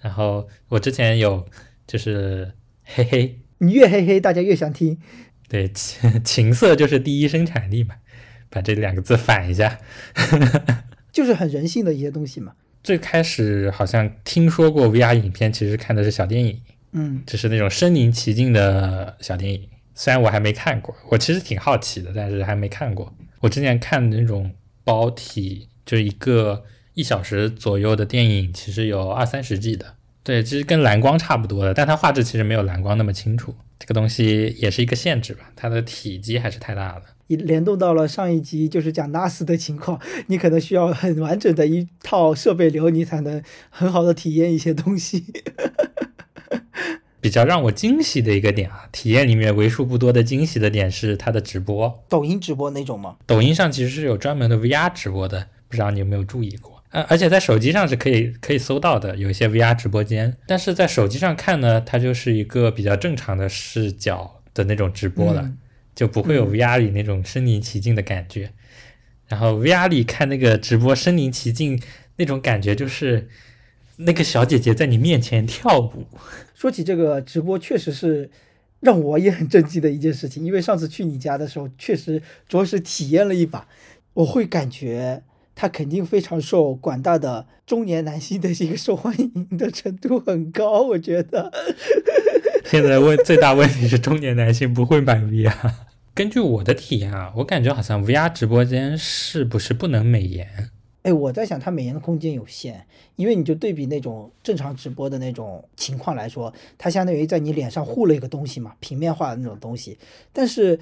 [0.00, 1.48] 然后我之前有
[1.86, 4.98] 就是嘿嘿，你越嘿嘿，大家越想听。
[5.48, 7.94] 对，情情色就是第一生产力嘛，
[8.50, 9.78] 把这两个字反一下。
[11.12, 12.54] 就是很人性的一些东西嘛。
[12.84, 16.60] 最开始好像听说过 VR 影片，其实看的是小电影，
[16.92, 19.66] 嗯，就是那种身临其境的小电影。
[19.94, 23.10] 虽然我还没看过，我其实挺好奇的，但是还没看过。
[23.40, 24.52] 我之前看的那种
[24.84, 29.94] 包体，就是一个一小时左右的电影，其实有二三十 G 的。
[30.22, 33.54] 对，其实跟蓝光差不多的，但它画质其实没有蓝光那么清楚。
[33.78, 37.02] 这个东西也是一个限制吧，它的体积还是太大了。
[37.26, 45.24] 也联动到了上一集，就是讲 NAS 的情况，你可能需要很完整的一套设备流，你才能很好的体验一些东西。
[47.20, 52.04] 比较让我惊喜的一个点啊，体验里面为数不多的惊喜的点是它的直播。
[52.08, 53.16] 抖音直播那种吗？
[53.26, 56.82] 抖音上其实是有专门的 VR 直播的，不知道你有没有注意过？
[56.90, 60.36] 呃，而且在手机上是可以可以搜到的，有一些 VR 直播间。
[60.46, 65.58] 但是在手机上看呢，它就是一个比较正常的视角的那种直播了，嗯
[65.94, 68.50] 就不会有 VR 里那种身临其境的感觉。
[69.26, 71.80] 然后 VR 里看那个直播身临其境
[72.16, 73.28] 那种感觉，就是
[73.96, 76.06] 那个小姐姐在你面前跳舞。
[76.54, 78.30] 说起这个直播，确实是
[78.80, 83.66] 让我也很震惊的一件事情，因为上次去你家的时候，确实着实体验了一把，
[84.12, 85.22] 我会感觉
[85.54, 91.50] 他肯定非常受广大的中年男性的一个受欢迎的程度很高，我觉得。
[92.64, 95.72] 现在问最大问题是中年男性不会买 VR。
[96.14, 100.70] 根据我的体验啊，我感觉好像 VR 直播间是不是不能美颜？
[101.02, 109.98] 哎，我在想，它美颜的空间有限，因为你就对比那种正常直播的那种情况来说，它相当于在你脸上糊了一个东西嘛，平面化的那种东西。
[110.32, 110.78] 但是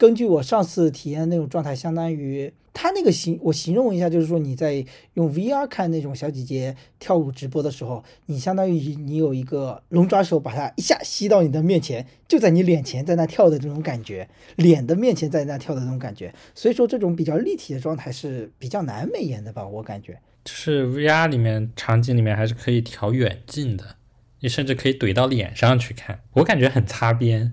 [0.00, 4.82] 根据我上次体验那种状态，相当于他那个形，我形容一下，就是说你在
[5.12, 16.32] 用 VR 看那种小姐姐跳舞直播的时候，你相当于你有一个龙爪手把它一下吸到你的面前，就在你脸前在那跳的这种感觉，脸的面前在那跳的这种感觉。
[16.54, 20.18] 所以说这种比较立体的状态是比较难美颜的吧，我感觉。
[20.42, 23.96] 就是 VR 里面场景里面还是可以调远近的，
[24.40, 27.52] 你甚至可以怼到脸上去看，我感觉很擦边。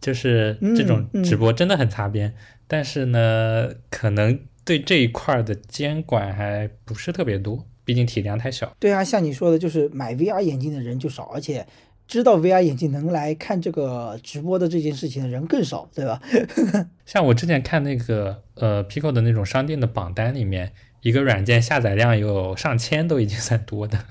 [0.00, 2.32] 就是这种直播真的很擦边，
[2.66, 8.72] 但是呢，可能对这一块的监管还不是特别多，毕竟体量太小。
[8.78, 11.66] 对啊，像你说的，就是买 VR 眼镜的人就少，而且
[12.06, 16.22] 知道 VR 眼镜能来看这个直播的这件事情的人更少，对吧？
[17.04, 24.04] 像我之前看那个呃 Pico 的那种商店的榜单里面，一个软件下载量有上千，都已经算多的了。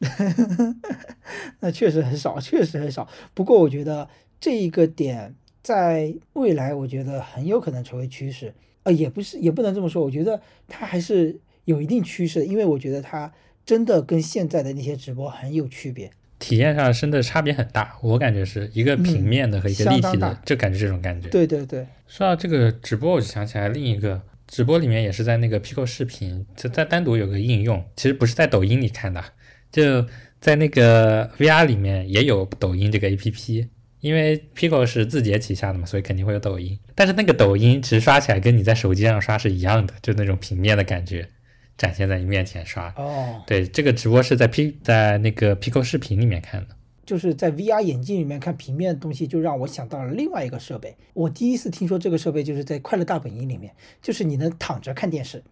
[1.60, 3.06] 那确实很少，确实很少。
[3.32, 4.08] 不过我觉得。
[4.40, 8.54] 这一个点在未来，我觉得很有可能成为趋势。
[8.82, 10.02] 呃，也不是，也不能这么说。
[10.02, 13.30] 我觉得它还是有一定趋势，因为我觉得它
[13.66, 17.94] 真的跟现在的那些直播很有区别，体验上真的差别很大。
[18.02, 21.28] 我感觉是一个平面的和一个立体的，就感觉这种感觉。
[21.28, 21.86] 对对对。
[22.06, 29.22] 说到这个直播，我就想起来另一个直播里面也是在那个 Pico 视频，就在单独有个应用，其实不是在抖音里看的，
[29.70, 30.06] 就
[30.40, 33.68] 在那个 VR 里面也有抖音这个 APP。
[34.00, 36.78] 因为 Pico 是字节旗下的嘛，所以肯定会有抖音。
[36.94, 41.28] 但是那个抖音其实刷起来跟你在手机上刷是一样的，就那种平面的感觉
[41.76, 42.92] 展现在你面前刷。
[42.96, 50.96] 哦，对，这个直播是在 P 在那个 Pico 视频里面看的，就是在 VR 眼镜里面看平面的东西，就让我想到了另外一个设备。
[51.12, 55.42] 我第一次听说这个设备就是在快乐大本营里面，就是你能躺着看电视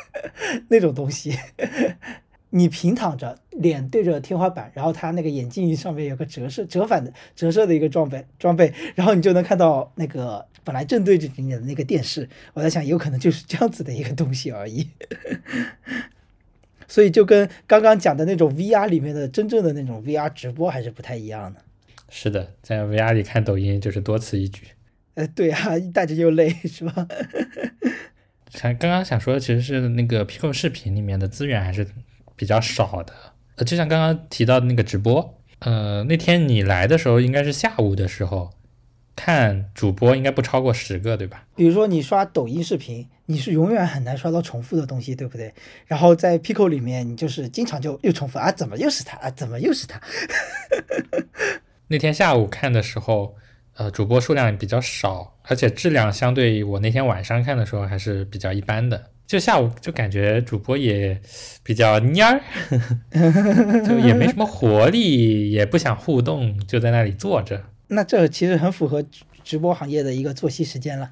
[0.68, 1.34] 那种东西。
[2.50, 12.26] 你平躺着，脸对着天花板，然后他那个眼镜上面有个折射、折反的折射的一个装备装备，然后你就能看到那个本来正对着你的那个电视。
[12.54, 14.88] 我在想，有可能就是这样子的一个东西而已。
[16.86, 21.60] 所以就跟刚刚讲的那种 VR 里面的真正的那种 VR 直播还是不太一样的。
[22.08, 24.68] 是的，在 VR 里看抖音就是多此一举。
[25.12, 27.06] 呃，对啊，戴着又累，是吧？
[28.48, 31.86] 想刚刚想说的其实是那个 Pico 视频里面的资源还是。
[32.38, 33.12] 比较少的，
[33.56, 38.50] 呃，就像刚刚提到的那个直播，呃，那天你来的时候应该是下午的时候，
[39.16, 41.44] 看主播应该不超过十个，对吧？
[41.56, 45.52] 比如说你刷抖音视频，你是永远很难刷到重复的东西，对不对？
[45.86, 49.28] 然后在 Pico 里面，你就是经常就又重复啊，怎么又是他啊？
[49.30, 50.00] 怎么又是他？
[51.90, 53.34] 那天下午看的时候，
[53.74, 59.10] 呃，主播数量比较少，而且质量相对我那天晚上看的时候还是比较一般的。
[59.28, 61.20] 就下午就感觉主播也
[61.62, 62.40] 比较蔫儿，
[63.86, 67.62] 就也没什么活力，也不想互动，就在那里坐着。
[67.88, 69.04] 那这其实很符合
[69.44, 71.10] 直播行业的一个作息时间了。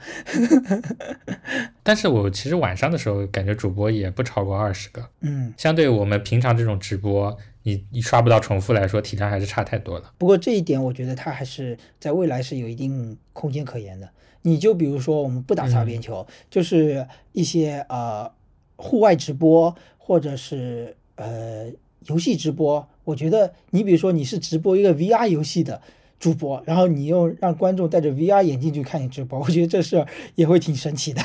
[1.82, 10.12] 但是我其实晚上的时候感觉主播也不超过二十个，嗯，相对我们平常这种直播，你你刷不到重复来说，体量还是差太多了。
[10.16, 14.08] 不过这一点我觉得它还是在未来是有一定空间可言的。
[14.46, 18.30] 你就比如说，我们不打擦边球，就是一些呃
[18.76, 21.66] 户外直播或者是呃
[22.06, 22.88] 游戏直播。
[23.02, 25.82] 我觉得你比如说你是直播一个 VR 游戏的
[26.20, 30.06] 主播，然后你又让观众戴着 VR 眼镜去看你直播，我觉得这事儿
[30.36, 31.20] 也会挺神奇的。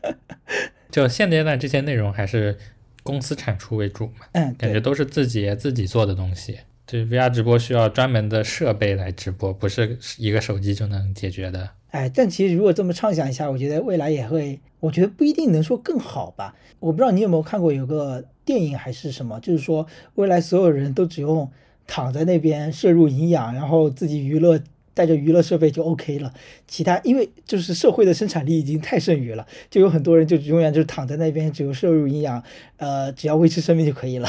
[0.92, 2.58] 就现阶段这些内容还是
[3.02, 6.58] 公司产出为主嘛，嗯，感觉都是自己自己做的东西。
[6.84, 11.70] 对 VR 直播需要专门的设备来直播，不是一个手机就能解决的。
[11.94, 16.56] 哎，但其实如果这么畅想一下，我觉得未来也会，我觉得不一定能说更好吧。
[16.80, 21.48] 我不知道你有没有看过有个电影还是什么，就是说未来所有人都只用
[21.86, 24.60] 躺在那边摄入营养，然后自己娱乐。
[24.96, 26.32] 带着娱乐设备就 OK 了，
[26.68, 32.40] 其他因为就是社会的生产力已经太剩余了，就有很多人就永远就躺在那边，只有摄入营养，
[32.76, 34.28] 呃，只要维持生命就可以了。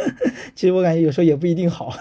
[0.56, 1.94] 其实我感觉有时候也不一定好。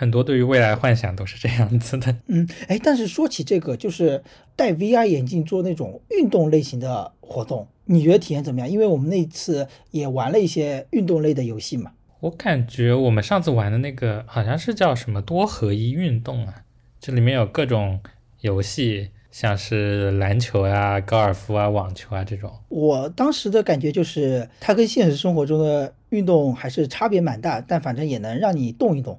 [0.00, 2.16] 很多对于未来幻想都是这样子的。
[2.28, 4.24] 嗯，哎，但是说起这个，就是
[4.56, 8.70] 戴 VR 眼镜做那种运动类型的活动，你觉得体验怎么样？
[8.70, 11.92] 因为我们那次也玩了一些运动类的游戏嘛。
[12.20, 16.62] 我感觉我们上次玩的那个好像是叫什么多合一运动啊。
[16.98, 18.00] 这里面有各种
[18.40, 22.50] 游戏，像是篮球啊、高尔夫啊、网球啊这种。
[22.70, 29.18] 我当时的感觉就是，它跟现实生活中的运动还是差别蛮大，但反正也能让你动一动，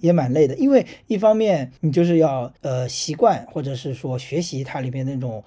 [0.00, 0.54] 也蛮累的。
[0.56, 5.42] 因为一方面你就是要呃习惯，或者是说学习它里面那种。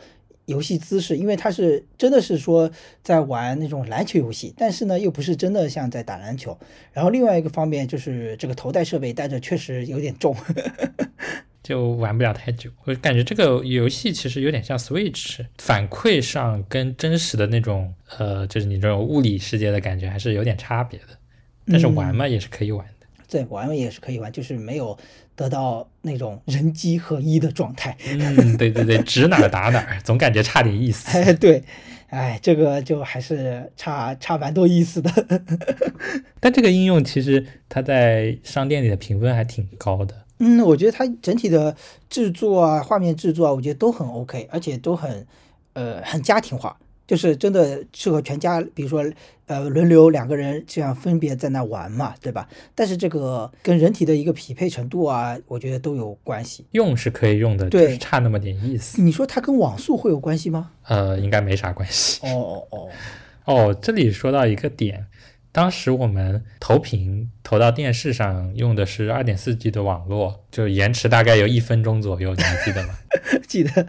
[0.48, 2.70] 游戏姿势，因为它是真的是说
[3.02, 6.56] 在玩那种篮球游戏，但是呢又不是真的像在打篮球。
[6.94, 10.36] 然后另外一个方面就是这个头戴设备戴着确实有点重。
[11.64, 12.70] 就玩不了太久。
[12.84, 21.06] 我感觉这个游戏其实有点像 Switch，反馈上跟真实的那种呃，就是你这种物理世界的感觉还是有点差别的。
[21.66, 22.94] 但是玩嘛也是可以玩的，
[23.30, 24.98] 对，玩嘛也是可以玩，就是没有
[25.36, 27.96] 得到那种人机合一的状态。
[28.08, 31.18] 嗯，对对对，指哪儿打哪儿，总感觉差点意思。
[31.18, 31.64] 哎， 对，
[32.10, 35.12] 哎，这个就还是差差蛮多意思的。
[36.40, 40.16] 但这个应用其实它在商店里的评分还挺高的。
[40.40, 41.76] 嗯，我觉得它整体的
[42.10, 45.26] 制作啊、画面制作啊，我觉得都很 OK，而且都很
[45.74, 49.06] 呃很家庭化，就是真的适合全家，比如说
[49.48, 52.48] 呃轮流两个人这样分别在那玩嘛，对吧？
[52.74, 56.66] 但是这个跟人体的一个匹配程度啊，我觉得都有关系。
[56.72, 59.02] 用是可以用的，就是差那么点意思。
[59.02, 60.72] 你说它跟网速会有关系吗？
[60.88, 62.20] 呃，应该没啥关系。
[62.26, 62.90] 哦哦哦，
[63.70, 65.06] 哦，这里说到一个点，
[65.56, 72.94] 当时我们投屏投到电视上用的是二点四 G 的网络，就延迟大概有一分钟左右，你还记得吗？
[73.48, 73.88] 记得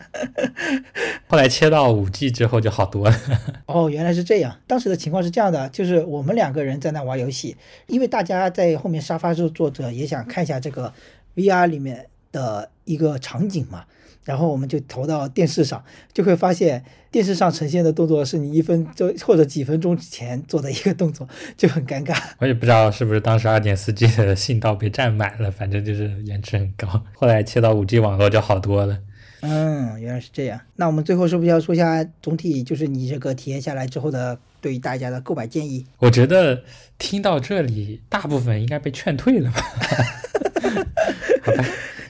[1.26, 3.20] 后来切到五 G 之后就好多了。
[3.66, 4.56] 哦，原来是这样。
[4.68, 7.56] 当时的情况是这样的，就是我们两个人在那玩游戏，
[7.88, 10.94] 因为大家在后面沙发上坐着也想看一下这个
[11.34, 13.84] VR 里面的一个场景嘛，
[14.26, 22.14] 然后我们就投到电视上，就会发现电视上呈现的动作是你一分钟或者几分钟前做的一个动作，就很尴尬。
[22.40, 27.04] 我也不知道是不是当时二点四 G 的信道被占满了，反正就是延迟很高。
[27.14, 28.98] 后来切到五 G 网络就好多了。
[29.42, 30.60] 嗯，原来是这样。
[30.74, 35.86] 那我们最后是不是要说一下总体，就是你这个体验下来之后的对于大家的购买建议？
[35.98, 36.64] 我觉得
[36.98, 39.62] 听到这里，大部分应该被劝退了吧？
[41.44, 41.64] 好吧，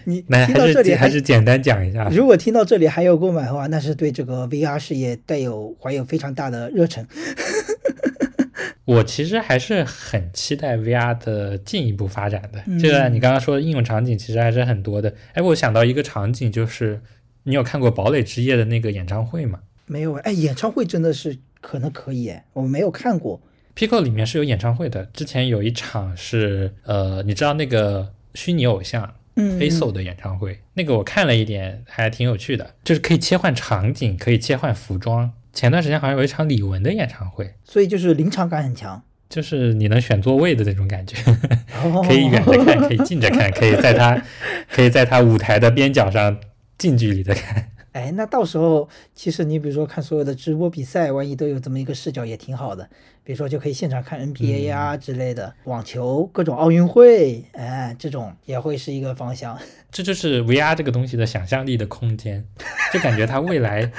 [0.09, 2.09] 你那还听到这里是还是简单讲一下。
[2.11, 7.05] 如果听到这里还有购买的话，那是对这个 VR 事业带有怀有非常大的热忱。
[8.87, 12.63] 我其实还是很期待 VR 的进一步发展的。
[12.67, 15.13] 嗯这个你刚刚说的应用场景其实还是很多的。
[15.33, 17.01] 哎，我想到一个场景，就是
[17.43, 23.41] 你有看过《堡垒之夜》的那个演唱会吗没有哎，演唱会真的是可能可以哎，我没有看过。
[23.75, 35.33] ？Pico 里面是有演唱会的，之前有一场是呃，你知道那个虚拟偶像嗯 a s o 的演唱会，那个我看了一点，还挺有趣的，就是可以切换场景，可以切换服装。
[35.53, 39.03] 前段时间好像有一场李玟的演唱会，所以就是临场感很强。
[39.29, 41.17] 就是你能选座位的那种感觉。
[41.83, 44.23] 哦可以远着看，可以近着看，可以在他
[44.71, 46.39] 可以在他舞台的边角上
[46.79, 47.69] 近距离的看。
[47.97, 52.87] 哎，那到时候其实你比如说看所有的直播比赛，万一都有这么一个视角也挺好的。
[53.25, 59.59] 比如说就可以现场看 NBA 啊之类的，网球、各种奥运会，哎，这种也会是一个方向。
[59.91, 62.45] 这就是 VR 这个东西的想象力的空间，
[62.93, 63.91] 就感觉它未来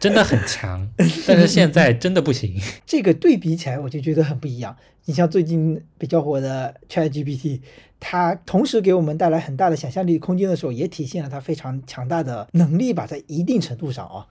[0.00, 0.88] 真的很强，
[1.26, 2.58] 但是现在真的不行。
[2.86, 4.74] 这个对比起来，我就觉得很不一样。
[5.04, 7.60] 你像最近比较火的 ChatGPT，
[8.04, 14.26] 它同时给我们带来很大的想象力空间的时候，也体现了它非常强大的能力吧，在一定程度上啊，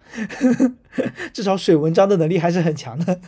[1.31, 3.21] 至少水文章的能力还是很强的。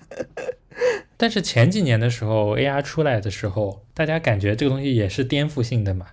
[1.16, 6.08] 但是前几年的时候，AI 出来的时候，大家感觉这个东西也是颠覆性的嘛，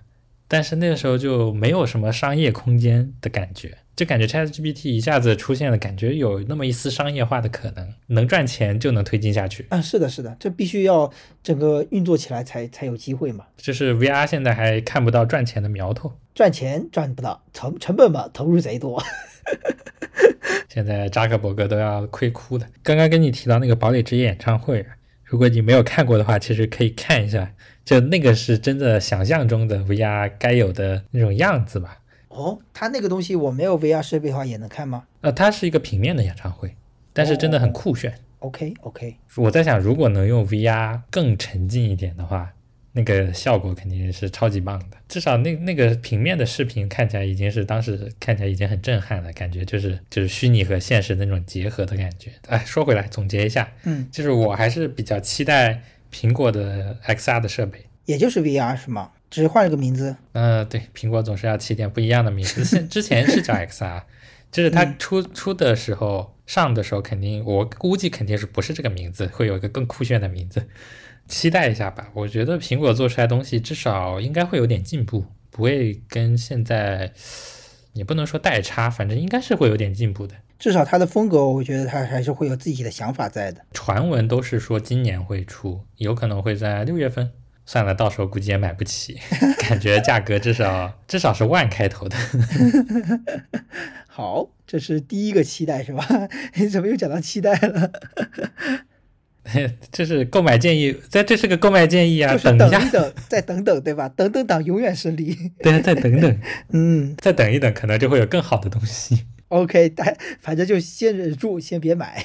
[0.47, 9.65] 但是那个时候就没有什么商业空间的感觉，就感觉 ChatGPT 一下子出现了，感觉有那么一丝商业化的可能，能赚钱就能推进下去。
[9.69, 11.11] 啊，是的，是的，这必须要
[11.43, 13.45] 整个运作起来才才有机会嘛。
[13.57, 19.03] 就是 VR 现在还看不到赚钱的苗头，赚钱赚不到，成成本嘛投入贼多。
[20.69, 22.65] 现在扎克伯格都要亏哭了。
[22.83, 24.85] 刚刚跟你提到那个堡垒之夜演唱会，
[25.23, 27.51] 如果你没有看过的话，其实可以看一下，
[27.83, 31.97] 就那个是真的想象中的 VR 该有的那种样子吧。
[32.31, 36.75] 哦，他那个东西我没有 VR 设备的话也能看吗呃，它是一个平面的演唱会，
[37.13, 38.13] 但是真的很酷炫。
[38.39, 42.53] ？OK OK，我在想，如果能用 VR 更沉浸一点的话，
[42.93, 44.97] 那个效果肯定是超级棒的。
[45.07, 52.31] 至少那那个平面的视频看起来已经是当时看起来已经很震撼了，感觉就是就是虚拟和现实那种结合的感觉。
[52.47, 57.85] 哎，说回来总结一下，嗯，就是我还是比较期待苹果的 XR 的设备。
[58.05, 59.11] 也就是 VR 是吗？
[59.31, 60.15] 只是换了个名字。
[60.33, 62.63] 呃，对，苹果总是要起点不一样的名字。
[62.63, 64.03] 现之前是叫 XR，
[64.51, 70.67] 就是它出、出的时候上的时候，肯定我估计肯定是不是这个名字，会有一个更酷炫的名字。
[71.27, 77.13] 期待一下吧，我觉得苹果做出来东西至少应该会有点进步，不会跟现在
[77.93, 80.35] 也不能说代差，反正应该是会有点进步的。
[80.59, 83.61] 至少它的风格，我觉得它还是会有自己的想法在的。
[83.71, 87.31] 传闻都是说今年会出，有可能会在六月份。
[87.65, 89.19] 算了，到时候估计也买不起，
[89.59, 92.17] 感觉价格至少至少是万开头的。
[94.07, 96.05] 好，这是第一个期待是吧？
[96.55, 97.91] 你 怎么又讲到期待了？
[99.91, 102.31] 这是购买建议，这这是个购买建议啊！
[102.33, 104.07] 就是等一下，等，再等等，对吧？
[104.09, 105.51] 等等等永远是零。
[105.63, 106.39] 对啊，再等等，
[106.73, 109.25] 嗯再等一等，可能就会有更好的东西。
[109.47, 112.23] ，OK，但反正就先忍住，先别买。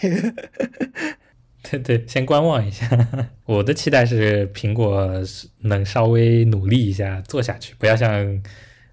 [1.70, 2.88] 对对，先观望一下。
[3.46, 5.10] 我的期待是苹果
[5.60, 8.42] 能稍微努力一下做下去，不要像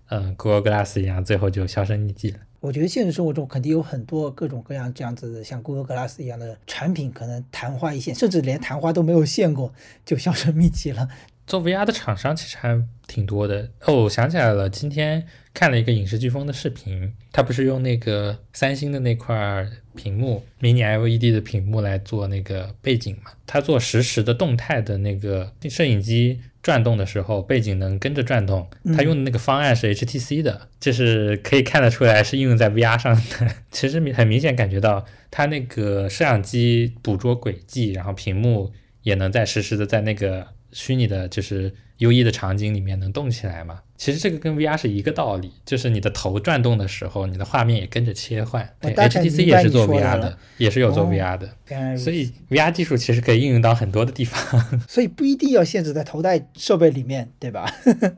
[0.10, 2.40] 嗯 Google Glass 一样，最后就销声匿迹了。
[2.60, 9.74] 我觉得现实生活中肯定有很多各种各样这样子的，像 Google Glass 一样的产品，可能昙花一现，甚至连昙花都没有现过，
[10.06, 11.10] 就销声匿迹了。
[11.46, 14.04] 做 VR 的厂商其实还挺多的哦。
[14.04, 23.32] 我想起来了，今天看了一个影视飓风的视频，他不是用那个三星的那块屏幕，mini LED 的屏幕来做那个背景嘛？
[23.46, 28.68] 他做实时的动态的那个摄影机转动的时候，背景能跟着转动。
[28.96, 33.22] 他用的那个方案是 HTC 的，就是可以看得出来是应用在 VR 上的。
[33.70, 38.72] 其实很明显感觉到，它那个摄像机捕捉轨迹，然后屏幕
[39.02, 40.48] 也能在实时的在那个。
[40.74, 43.80] 虚拟的，就是 U E 的场景里面能动起来嘛？
[43.96, 48.68] 其实这个跟 VR 是一个道理，就是你的头转动的时候，你的画面也跟着切换。
[48.82, 54.82] 对，HTC 也是做 VR 的，也是有做 VR 的，哦、所以 VR 技术其实可以应用到很多的地方。
[54.90, 57.72] 所以不一定要限制在头戴设备里面，对吧？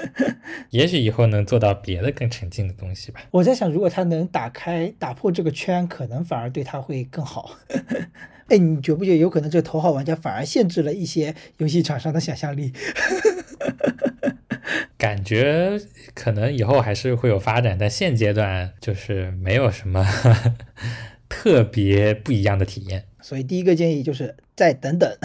[0.72, 3.22] 也许以后能做到别的更沉浸的东西吧。
[3.30, 7.51] 我在想，如果它能打开、打破这个圈，可能反而对它会更好。
[8.48, 12.72] 哎，你觉不觉得有可能这头号玩家反而限制了一些游戏厂商的想象力？
[14.98, 15.80] 感觉
[16.14, 20.06] 可能以后还是会有发展，但现阶段就是没有什么
[21.30, 23.06] 特别不一样的体验。
[23.22, 25.18] 所以第一个建议就是再等等。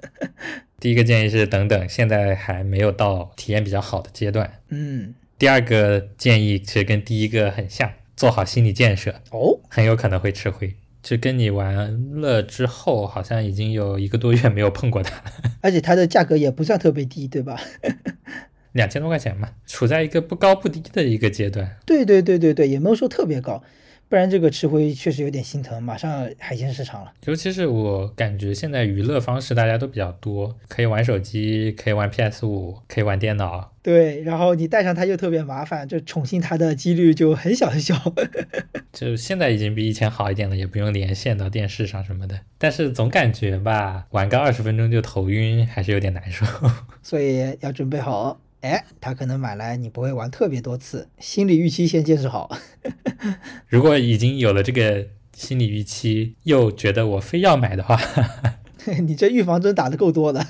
[0.78, 4.60] 第一个建议是等等，现在还没有到体验比较好的阶段。
[4.68, 5.14] 嗯。
[5.38, 9.20] 第二个建议其实跟第一个很像，做好心理建设。
[9.30, 10.74] 哦，很有可能会吃灰。
[11.08, 15.32] 就跟你玩了之后，好像已经有一个多月没有碰过它了，
[15.62, 17.58] 而且它的价格也不算特别低，对吧？
[18.72, 21.78] 两千多块钱嘛，处在一个不高不低的一个阶段。
[21.86, 23.62] 对对对对对，也没有说特别高，
[24.08, 27.12] 不然这个吃灰确实有点心疼，马上海鲜市场了。
[27.26, 33.74] 尤其是我感觉现在娱乐方式大家都比较多，可以玩手机，可以玩 PS 五，可以玩电脑。
[33.82, 37.94] 对，然后你带上它又特别麻烦，就宠幸它的几率就很小很小。
[38.92, 42.40] 就现在已经比以前好一点了，也不用连线到电视上什么的。
[42.56, 46.46] 但是总感觉吧，玩个二十分钟就头晕，还是有点难受。
[47.02, 52.56] 所以要准备好，哎，他可能买来你不会玩特别多次，心理预期先建设好。
[53.68, 58.00] 如果已经有了这个心理预期，又觉得我非要买的话，
[59.06, 60.44] 你这预防针打的够多的。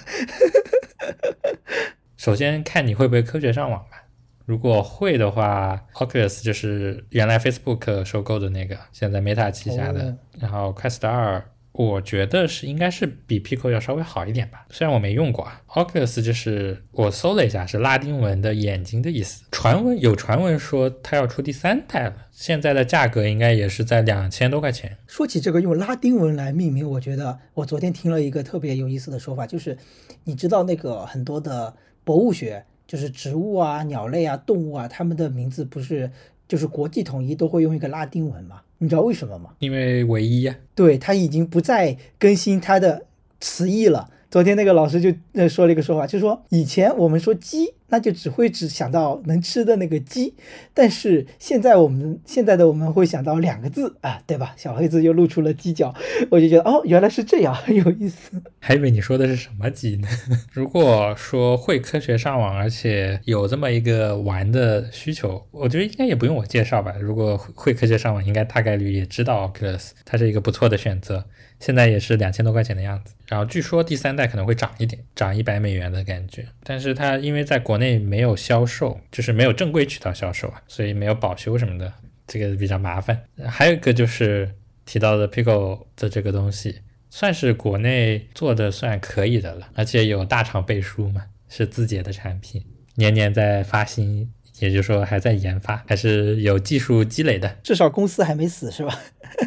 [2.17, 4.05] 首先看你会不会科学上网吧。
[4.45, 10.01] 如果会的话，Oculus 就是原来 Facebook 收购的那个，现在 Meta 旗下的。
[10.05, 11.43] 哦、然后 Quest 2，
[11.79, 14.67] 我觉得是应该是比 Pico 要稍微好一点吧。
[14.69, 15.63] 虽然我没用过啊。
[15.69, 19.45] Oculus 就是我搜了一下，是拉丁文的眼睛的意思。
[19.53, 24.99] 传闻有传闻说它要出第三代了，现在的价格应该也是在两千多块钱。
[25.07, 29.79] 说起这个用拉丁文来命名，我觉得我昨天听了一个特别有意思的说法，就是
[30.25, 31.75] 你知道那个很多的
[32.05, 32.65] 博物学。
[32.89, 36.11] 就是植物啊、鸟类啊、动物啊，它们的名字不是
[36.49, 38.63] 就是国际统一都会用一个拉丁文吗？
[38.79, 39.51] 你知道为什么吗？
[39.59, 40.75] 因为唯一呀、啊。
[40.75, 43.07] 对，它已经不再更新它的
[43.41, 44.11] 词义了。
[44.31, 50.35] 昨天那个老师就呃说了一个说法，就说以前我们说鸡，那就只会只想到能吃的那个鸡，
[50.75, 54.55] 但是现在我们现在的我们会想到两个字啊，对吧？
[54.59, 55.95] 小黑子又露出了犄角，
[56.31, 58.43] 我就觉得哦，原来是这样，很 有意思。
[58.59, 60.07] 还以为你说的是什么鸡呢？
[60.53, 66.95] 如果说会科学上网，而且有这么一个玩的需求，我觉得应该也不用我介绍吧。
[67.01, 71.25] 如果会科学上网，应该大概率也知道 Oculus，它是一个不错的选择。
[71.61, 76.47] 现在也是两千多块钱的样子，然后据说第三代可能会涨一点，涨一百美元的感觉。
[76.63, 81.93] 但是它因为在国内没有销售，就是没有正规渠道销售啊，所以没有保修什么的，
[82.27, 83.25] 这个比较麻烦。
[83.47, 84.55] 还有一个就是
[84.87, 86.81] 提到的 Pico 的这个东西，
[87.11, 94.33] 算是国内做的算可以的了，而且有大厂背书嘛，是字节的产品，年年在发新。
[94.61, 98.99] 也就是说还在研发，还是有技术积累的，至少公司还没死是吧？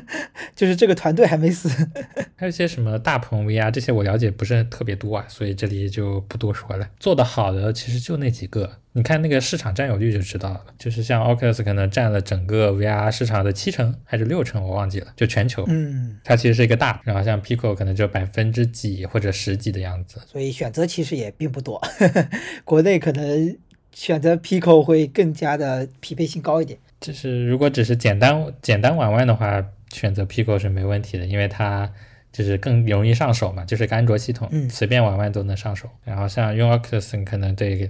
[0.55, 1.69] 就是这个团队还没死。
[2.35, 6.87] 还有一些什么大鹏 VR 这些我了解不是特别多啊，所以这里就不多说了。
[6.99, 10.65] 做得好的其实就那几个，你看那个市场占有率就知道了。
[10.77, 15.65] 就是像 Oculus 可能占了整个 VR 市场的七成还是六成，我忘记了，就全球。
[15.67, 20.21] 嗯，它其实是一个大，然后像 Pico 可能就百分之几或者十几的样子。
[20.27, 21.81] 所以选择其实也并不多，
[22.63, 23.57] 国内可能。
[23.93, 26.79] 选择 Pico 会更加的匹配性高一点。
[26.99, 31.91] 就是如果只是简单简单玩玩的话，选择 Pico 是没问题的，因为它
[32.31, 35.89] 就是更容易上手嘛，就是个安卓系统，嗯随便玩玩都能上手。
[36.03, 37.89] 然后像用 Oculus，你可能对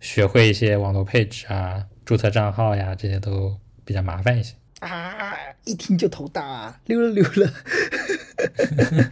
[0.00, 4.54] 学会一些网络配置啊、注册账号呀这些都比较麻烦一些。
[4.80, 5.34] 啊，
[5.64, 7.52] 一听就头大，啊溜了溜了。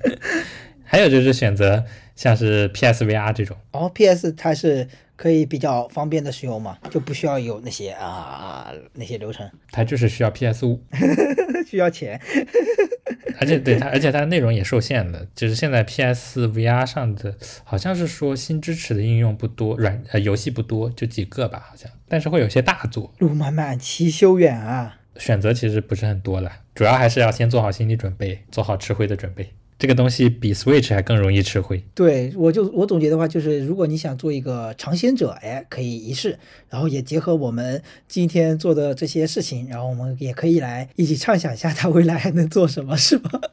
[0.91, 1.85] 还有就是选择
[2.17, 10.83] 像是 PSVR 这种，哦，PS 它是可以比较方便的使用嘛，就不需要有那些啊那些流程，它就是需要 PS 五，
[11.65, 12.21] 需要钱。
[13.41, 24.97] 而且对它，而且它内容也受限的，就是现在 PS VR 上的好像是说新支持的应用不多，软呃游戏不多，就几个吧，好像，但是会有些大作，路漫漫其修远啊。
[25.17, 29.53] 选择其实不是很多了，主要还是要先做好心理准备，做好吃灰的准备。
[29.81, 31.83] 这个东西比 Switch 还更容易吃灰。
[31.95, 43.41] 对，我就我总结的话就是，如果你想做一个尝鲜者，哎，可以一试，然后也结合我们今天做的这些事情，然后我们也可以来一起畅想一下它未来还能做什么，是吧？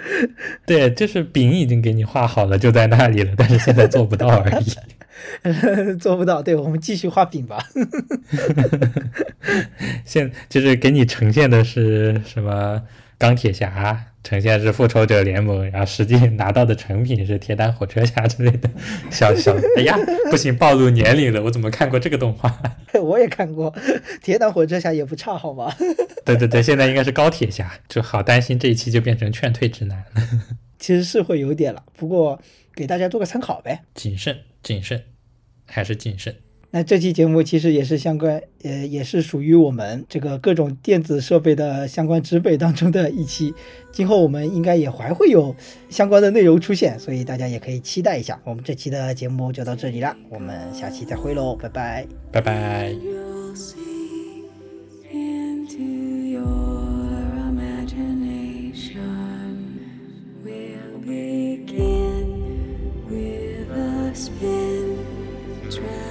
[0.64, 4.64] 对，就是饼已经给你画好了，就在那里了，但是现在做不到而已。
[6.00, 7.62] 做不到，对我们继续画饼吧。
[10.06, 12.82] 现就是给你呈现的是什么
[13.18, 18.70] 钢铁侠，呈现是复仇者联盟，然后实际拿到的成品是铁胆火车侠之类的
[19.10, 19.56] 小小。
[19.76, 19.96] 哎呀，
[20.30, 22.54] 不行，暴露年龄了，我怎么看过这个动画？
[23.02, 23.74] 我也看过，
[24.22, 25.72] 铁胆火车侠也不差，好吗？
[26.24, 30.22] 对对对，现在应该是高铁侠，就好担心这一期就变成劝退指南了。
[30.78, 32.40] 其实是会有点了，不过
[32.74, 33.82] 给大家做个参考呗。
[33.94, 35.02] 谨慎，谨慎，
[35.66, 36.34] 还是谨慎。
[36.72, 43.52] 那这期节目其实也是相关，呃，也是属于我们这个各种电子设备的相关植被当中的一期。
[43.90, 45.54] 今后我们应该也还会有
[45.88, 48.40] 相关的内容出现，所以大家也可以期待一下。
[48.44, 52.94] 我们这期的节目就到这里了，我们下期再会喽，拜拜，拜拜。
[61.02, 62.28] Begin
[63.08, 64.98] with a spin
[65.68, 66.09] track.